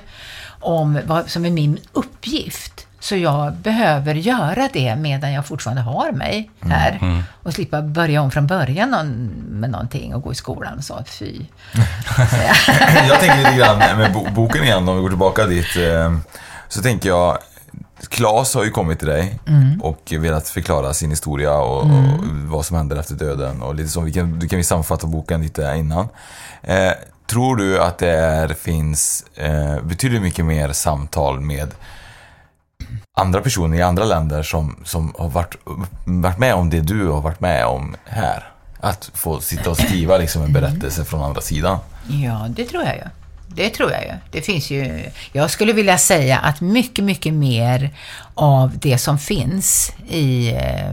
[0.61, 2.87] om vad som är min uppgift.
[3.01, 6.91] Så jag behöver göra det medan jag fortfarande har mig här.
[6.91, 7.13] Mm.
[7.13, 7.23] Mm.
[7.43, 9.07] Och slippa börja om från början någon,
[9.49, 11.05] med någonting och gå i skolan och så.
[11.07, 11.41] Fy.
[13.09, 15.77] jag tänker lite grann med bo- boken igen, om vi går tillbaka dit.
[15.77, 16.17] Eh,
[16.69, 17.39] så tänker jag,
[18.09, 19.81] Claes har ju kommit till dig Mm.
[19.83, 22.15] och velat förklara sin historia och, Mm.
[22.15, 23.63] och vad som händer efter döden.
[23.63, 26.09] Och lite så, vi kan, du kan vi sammanfatta boken lite innan.
[26.63, 26.93] Eh,
[27.31, 31.75] tror du att det är, finns eh, betydligt mycket mer samtal med
[33.17, 35.57] andra personer i andra länder som, som har varit,
[36.05, 38.49] varit med om det du har varit med om här?
[38.81, 41.79] Att få sitta och skriva liksom en berättelse från andra sidan.
[42.09, 43.03] Ja, det tror jag ju.
[43.55, 44.13] Det tror jag ju.
[44.31, 45.05] Det finns ju...
[45.33, 47.91] Jag skulle vilja säga att mycket, mycket mer
[48.35, 50.93] av det som finns i eh,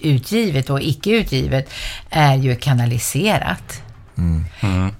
[0.00, 1.70] utgivet och icke utgivet
[2.10, 3.82] är ju kanaliserat.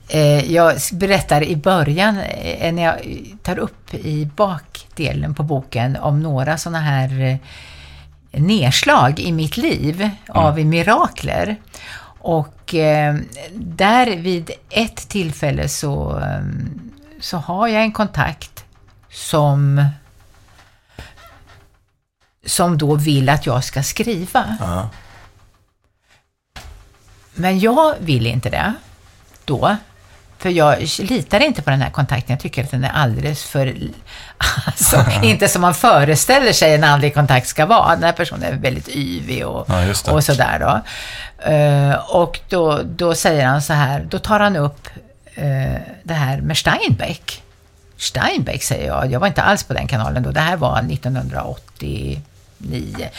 [0.08, 2.96] Eh, jag berättar i början, eh, när jag
[3.42, 7.38] tar upp i bakdelen på boken om några sådana här
[8.30, 11.56] nedslag i mitt liv av mirakler.
[12.20, 13.14] Och eh,
[13.54, 16.42] där vid ett tillfälle så, eh,
[17.20, 18.64] så har jag en kontakt
[19.10, 19.88] som
[22.46, 24.56] som då vill att jag ska skriva.
[24.60, 24.90] Ja.
[27.34, 28.74] Men jag vill inte det
[29.44, 29.76] då.
[30.44, 32.32] För jag litar inte på den här kontakten.
[32.32, 33.74] Jag tycker att den är alldeles för...
[34.66, 37.94] Alltså, inte som man föreställer sig en andlig kontakt ska vara.
[37.94, 40.80] Den här personen är väldigt yvig och, Ja, och sådär då.
[41.50, 44.88] Eh, och då, då säger han så här, då tar han upp
[45.34, 45.44] eh,
[46.02, 47.42] det här med Steinbeck.
[47.96, 50.30] Steinbeck säger jag, jag var inte alls på den kanalen då.
[50.30, 52.20] Det här var 1989,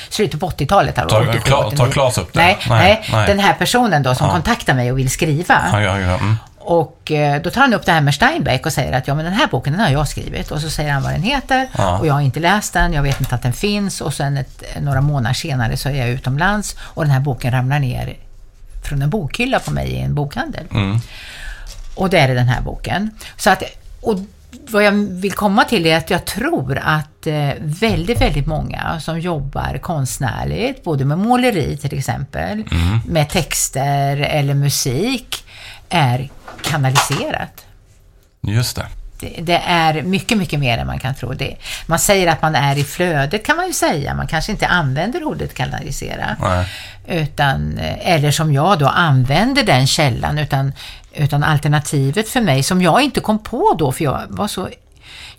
[0.10, 0.98] slutet på 80-talet.
[0.98, 1.78] här, Tar- 87, Kla- 89.
[1.78, 2.40] tar Claes upp det?
[2.40, 4.34] Nej, Nej, nej, den här personen då som Ja.
[4.34, 5.62] kontaktar mig och vill skriva.
[5.72, 6.36] Ja, ja, ja, mm.
[6.68, 9.26] Och eh, då tar han upp det här med Steinbeck och säger att ja men
[9.26, 10.52] den här boken den har jag skrivit.
[10.52, 12.00] Och så säger han vad den heter Ja.
[12.00, 14.64] och jag har inte läst den, jag vet inte att den finns och sen ett,
[14.82, 18.16] några månader senare så är jag utomlands och den här boken ramlar ner
[18.84, 20.64] från en bokhylla på mig i en bokhandel.
[20.72, 20.98] Mm.
[21.96, 23.10] Och det är den här boken.
[23.38, 23.64] Så att,
[24.02, 24.20] och
[24.70, 29.20] vad jag vill komma till är att jag tror att eh, väldigt, väldigt många som
[29.20, 33.00] jobbar konstnärligt, både med måleri till exempel, Mm.
[33.08, 35.45] med texter eller musik,
[35.90, 36.30] är
[36.64, 37.66] kanaliserat.
[38.42, 38.88] Just det.
[39.20, 41.34] Det, det är mycket, mycket mer än man kan tro.
[41.34, 41.56] Det,
[41.86, 44.14] man säger att man är i flödet kan man ju säga.
[44.14, 46.38] Man kanske inte använder ordet kanalisera.
[46.42, 46.68] Nej.
[47.08, 50.74] Utan, eh, eller som jag då använder den källan, utan,
[51.14, 54.70] utan alternativet för mig, som jag inte kom på då, för jag var så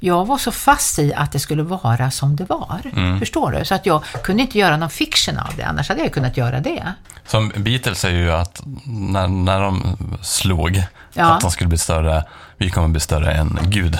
[0.00, 2.80] jag var så fast i att det skulle vara som det var.
[2.96, 3.18] Mm.
[3.18, 3.64] Förstår du?
[3.64, 6.60] Så att jag kunde inte göra någon fiction av det, annars hade jag kunnat göra
[6.60, 6.92] det.
[7.26, 11.34] Som Beatles säger ju att när, när de slog, Ja.
[11.34, 12.24] att de skulle bli större,
[12.56, 13.98] vi kommer bli större än Gud.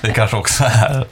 [0.00, 1.06] Det kanske också är...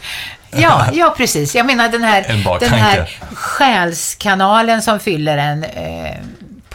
[0.51, 1.55] Ja, ja precis.
[1.55, 6.17] Jag menar den här, En den här själskanalen som fyller en eh,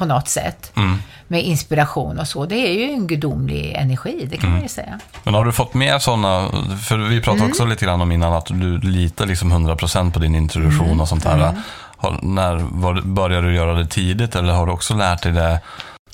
[0.04, 0.72] på något sätt.
[0.76, 0.98] Mm.
[1.28, 2.46] Med inspiration och så.
[2.46, 5.00] Det är ju en gudomlig energi, det kan man ju säga.
[5.24, 6.50] Men har du fått mer sådana,
[6.88, 7.52] för vi pratade Mm.
[7.52, 11.02] också lite grann om innan att du litar liksom 100% på din introduktion Mm.
[11.02, 11.34] och sånt där.
[11.50, 11.56] Mm.
[11.98, 15.60] Har, när var, började du göra det tidigt eller har du också lärt dig det?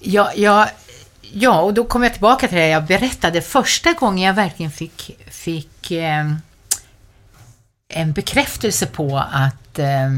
[0.02, 0.68] Ja, ja,
[1.22, 3.42] ja, och då kommer jag tillbaka till det jag berättade.
[3.42, 6.26] Första gången jag verkligen fick, fick eh,
[7.94, 10.10] en bekräftelse på att, eh,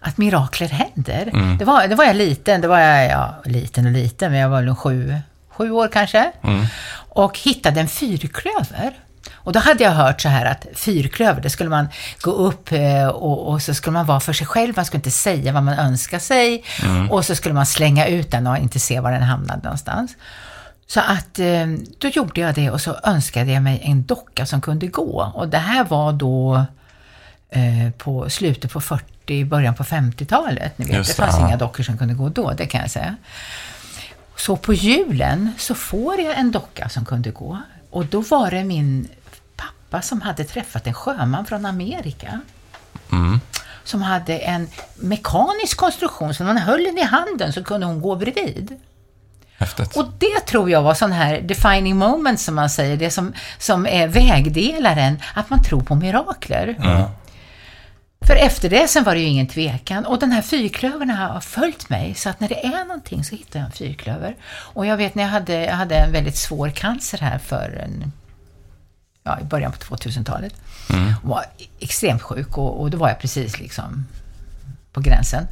[0.00, 1.30] att mirakler händer.
[1.32, 1.58] Mm.
[1.58, 4.48] Det, var, det var jag liten, det var jag, ja, liten och liten, men jag
[4.48, 5.14] var väl sju,
[5.48, 6.32] sju år kanske.
[6.42, 6.66] Mm.
[7.08, 8.98] Och hittade en fyrklöver.
[9.42, 11.88] Och då hade jag hört så här att fyrklöver, det skulle man
[12.20, 15.10] gå upp eh, och, och så skulle man vara för sig själv, man skulle inte
[15.10, 16.64] säga vad man önskar sig.
[16.82, 17.10] Mm.
[17.10, 20.16] Och så skulle man slänga ut den och inte se var den hamnade någonstans.
[20.86, 21.66] Så att eh,
[21.98, 25.32] då gjorde jag det och så önskade jag mig en docka som kunde gå.
[25.34, 26.64] Och det här var då
[27.50, 29.04] eh, på slutet på 40,
[29.44, 30.78] början på 50-talet.
[30.78, 31.46] Ni vet, Just det fanns ja.
[31.46, 33.16] inga dockor som kunde gå då, det kan jag säga.
[34.36, 37.58] Så på julen så får jag en docka som kunde gå.
[37.90, 39.08] Och då var det min
[39.56, 42.40] pappa som hade träffat en sjöman från Amerika.
[43.12, 43.40] Mm.
[43.84, 48.00] Som hade en mekanisk konstruktion, så när man höll den i handen så kunde hon
[48.00, 48.80] gå bredvid.
[49.60, 49.96] Häftigt.
[49.96, 53.86] Och det tror jag var sån här defining moment som man säger, det som, som
[53.86, 56.76] är vägdelaren, att man tror på mirakler.
[56.82, 57.10] Ja.
[58.30, 60.06] För efter det sen var det ju ingen tvekan.
[60.06, 63.60] Och den här fyrklövern har följt mig, så att när det är någonting så hittar
[63.60, 64.36] jag en fyrklöver.
[64.50, 68.12] Och jag vet när jag hade, jag hade en väldigt svår cancer här för en,
[69.22, 70.54] ja, i början på 2000-talet.
[70.90, 71.14] Mm.
[71.22, 71.44] Och var
[71.78, 74.06] extremt sjuk och, och då var jag precis liksom
[74.92, 75.46] på gränsen.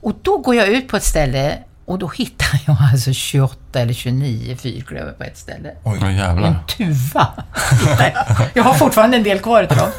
[0.00, 1.58] Och då går jag ut på ett ställe
[1.88, 5.70] och då hittar jag alltså 28 eller 29 fyrklöver på ett ställe.
[5.84, 6.48] Oj, jävlar.
[6.48, 7.28] En tuva.
[8.54, 8.62] jag.
[8.62, 9.90] har fortfarande en del kvar av dem.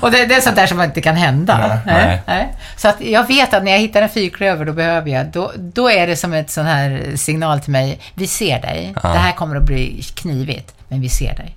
[0.00, 1.80] Och det, det är sånt där som inte kan hända.
[1.86, 2.54] Nej, nej.
[2.76, 5.90] Så att jag vet att när jag hittar en fyrklöver, då behöver jag, då, då
[5.90, 8.00] är det som ett sån här signal till mig.
[8.14, 8.94] Vi ser dig.
[9.02, 9.08] Ja.
[9.08, 11.56] Det här kommer att bli knivigt, men vi ser dig.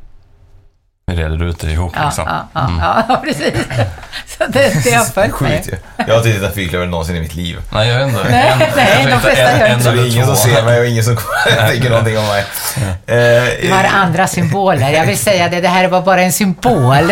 [1.15, 2.25] Reder ut det ihop Ja, liksom.
[2.27, 2.79] ja, ja, Mm.
[3.07, 3.53] ja precis.
[4.37, 5.63] Så det, det har följt mig.
[5.65, 5.75] Ju.
[5.97, 7.57] Jag har inte tittat fyrklöver någonsin i mitt liv.
[7.73, 8.29] Nej, jag vet inte.
[8.31, 11.03] Nej, nej, de flesta gör inte Så det är ingen som ser mig och ingen
[11.03, 11.17] som
[11.71, 12.45] tycker någonting om mig.
[13.61, 14.89] Du har andra symboler.
[14.89, 17.11] Jag vill säga det, det här var bara en symbol.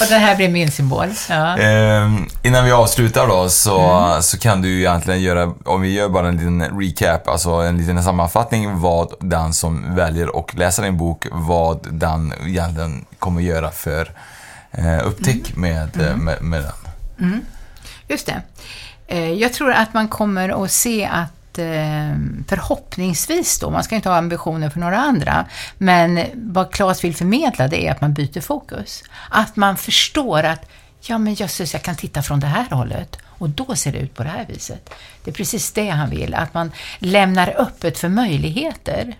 [0.00, 1.06] Och den här blir min symbol.
[1.30, 1.58] Ja.
[1.58, 4.22] Ehm, innan vi avslutar då så, Mm.
[4.22, 7.76] så kan du ju egentligen göra, om vi gör bara en liten recap, alltså en
[7.78, 12.73] liten sammanfattning vad den som väljer att läsa din bok, vad den egentligen
[13.18, 14.10] kommer göra för
[14.70, 16.72] eh, upptäck med, eh, med, med den.
[17.28, 17.40] Mm.
[18.08, 18.42] Just det.
[19.06, 22.14] Eh, Jag tror att man kommer att se att eh,
[22.48, 25.44] förhoppningsvis då, man ska inte ha ambitioner för några andra,
[25.78, 29.04] men vad Claes vill förmedla det är att man byter fokus.
[29.30, 30.68] Att man förstår att,
[31.00, 34.14] ja men jösses, jag kan titta från det här hållet och då ser det ut
[34.14, 34.90] på det här viset.
[35.24, 39.14] Det är precis det han vill, att man lämnar öppet för möjligheter.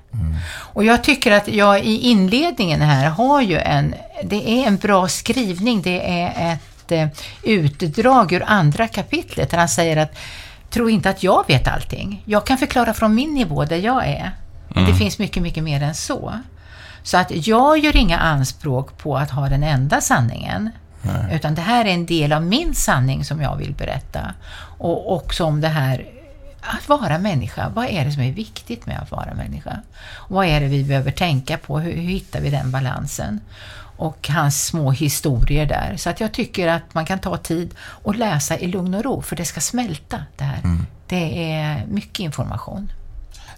[0.47, 3.95] Och jag tycker att jag i inledningen här har ju en,
[4.25, 7.09] det är en bra skrivning, det är ett eh,
[7.43, 10.17] utdrag ur andra kapitlet där han säger att
[10.71, 12.23] tro inte att jag vet allting.
[12.25, 14.31] Jag kan förklara från min nivå där jag är.
[14.69, 16.39] Men det finns mycket, mycket mer än så.
[17.03, 20.71] Så att jag gör inga anspråk på att ha den enda sanningen.
[21.33, 24.35] Utan det här är en del av min sanning som jag vill berätta.
[24.79, 26.07] Och också om det här
[26.61, 27.69] att vara människa.
[27.75, 29.81] Vad är det som är viktigt med att vara människa?
[30.29, 31.79] Vad är det vi behöver tänka på?
[31.79, 33.41] Hur, hur hittar vi den balansen?
[33.97, 35.97] Och hans små historier där.
[35.97, 39.23] Så att jag tycker att man kan ta tid och läsa i lugn och ro,
[39.23, 40.61] för det ska smälta det här.
[41.07, 42.93] Det är mycket information.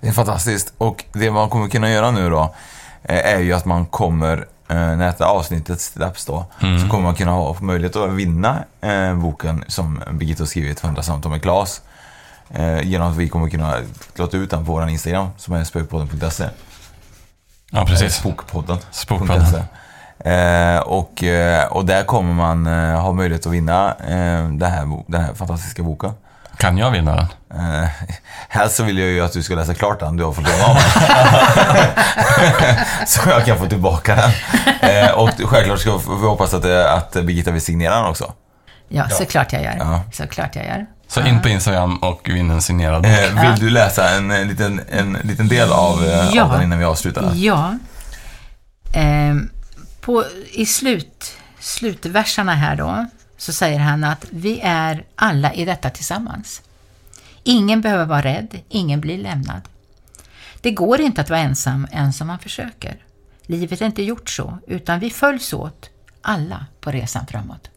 [0.00, 0.72] Det är fantastiskt.
[0.78, 2.54] Och det man kommer kunna göra nu då
[3.02, 7.30] eh, är ju att man kommer, när detta avsnittet släpps då, så kommer man kunna
[7.30, 11.82] ha möjlighet att vinna eh, boken som Birgitta har skrivit, 100 samtal med Klas.
[12.50, 13.76] Eh, genom att vi kommer kunna
[14.14, 16.48] låta ut den på vår Instagram som är spökpodden.se.
[17.70, 18.14] Ja, precis.
[18.14, 18.78] Spokpodden.
[18.90, 19.62] Spokpodden.
[20.18, 25.02] Eh, och, eh, och där kommer man eh, ha möjlighet att vinna eh, den, här,
[25.06, 26.12] den här fantastiska boken.
[26.56, 27.26] Kan jag vinna den?
[27.82, 27.88] Eh,
[28.48, 30.64] helst så vill jag ju att du ska läsa klart den du har fått låna
[30.64, 30.76] av.
[33.06, 34.30] Så jag kan få tillbaka den.
[34.90, 38.32] Eh, och självklart ska vi hoppas att, det- att Birgitta vill signera den också.
[38.88, 39.76] Ja, såklart jag gör.
[39.78, 40.02] Ja.
[40.12, 40.86] Såklart jag gör.
[41.08, 43.10] Så in på Instagram och vinn en signerad bok.
[43.12, 46.42] Eh, vill du läsa en, eh, liten, en liten del av, eh, Ja.
[46.44, 47.30] av den innan vi avslutar?
[47.34, 47.74] Ja.
[48.94, 49.50] Ehm,
[50.00, 53.06] på, I slut, slutverserna här då,
[53.36, 56.62] så säger han att vi är alla i detta tillsammans.
[57.42, 59.62] Ingen behöver vara rädd, ingen blir lämnad.
[60.60, 63.02] Det går inte att vara ensam ens om man försöker.
[63.42, 65.90] Livet är inte gjort så, utan vi följs åt,
[66.22, 67.70] alla på resan framåt.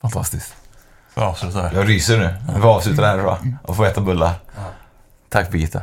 [0.00, 0.54] Fantastiskt.
[1.14, 2.54] Jag ryser nu.
[2.54, 3.56] Vi får avsluta det här.
[3.62, 4.34] Och få äta bullar.
[5.28, 5.82] Tack Birgitta.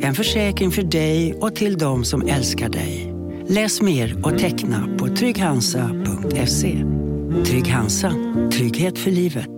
[0.00, 3.14] En försäkring för dig och till de som älskar dig.
[3.48, 6.84] Läs mer och teckna på trygghansa.se.
[7.46, 8.12] Trygg Hansa.
[8.52, 9.50] Trygghet för livet.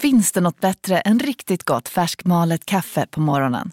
[0.00, 3.70] Finns det något bättre än riktigt gott färskmalet kaffe på morgonen?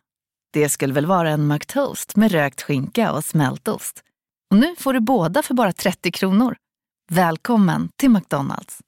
[0.54, 4.04] Det skulle väl vara en McToast med rökt skinka och smältost.
[4.52, 6.56] Och nu får du båda för bara 30 kronor.
[7.12, 8.80] Välkommen till McDonalds.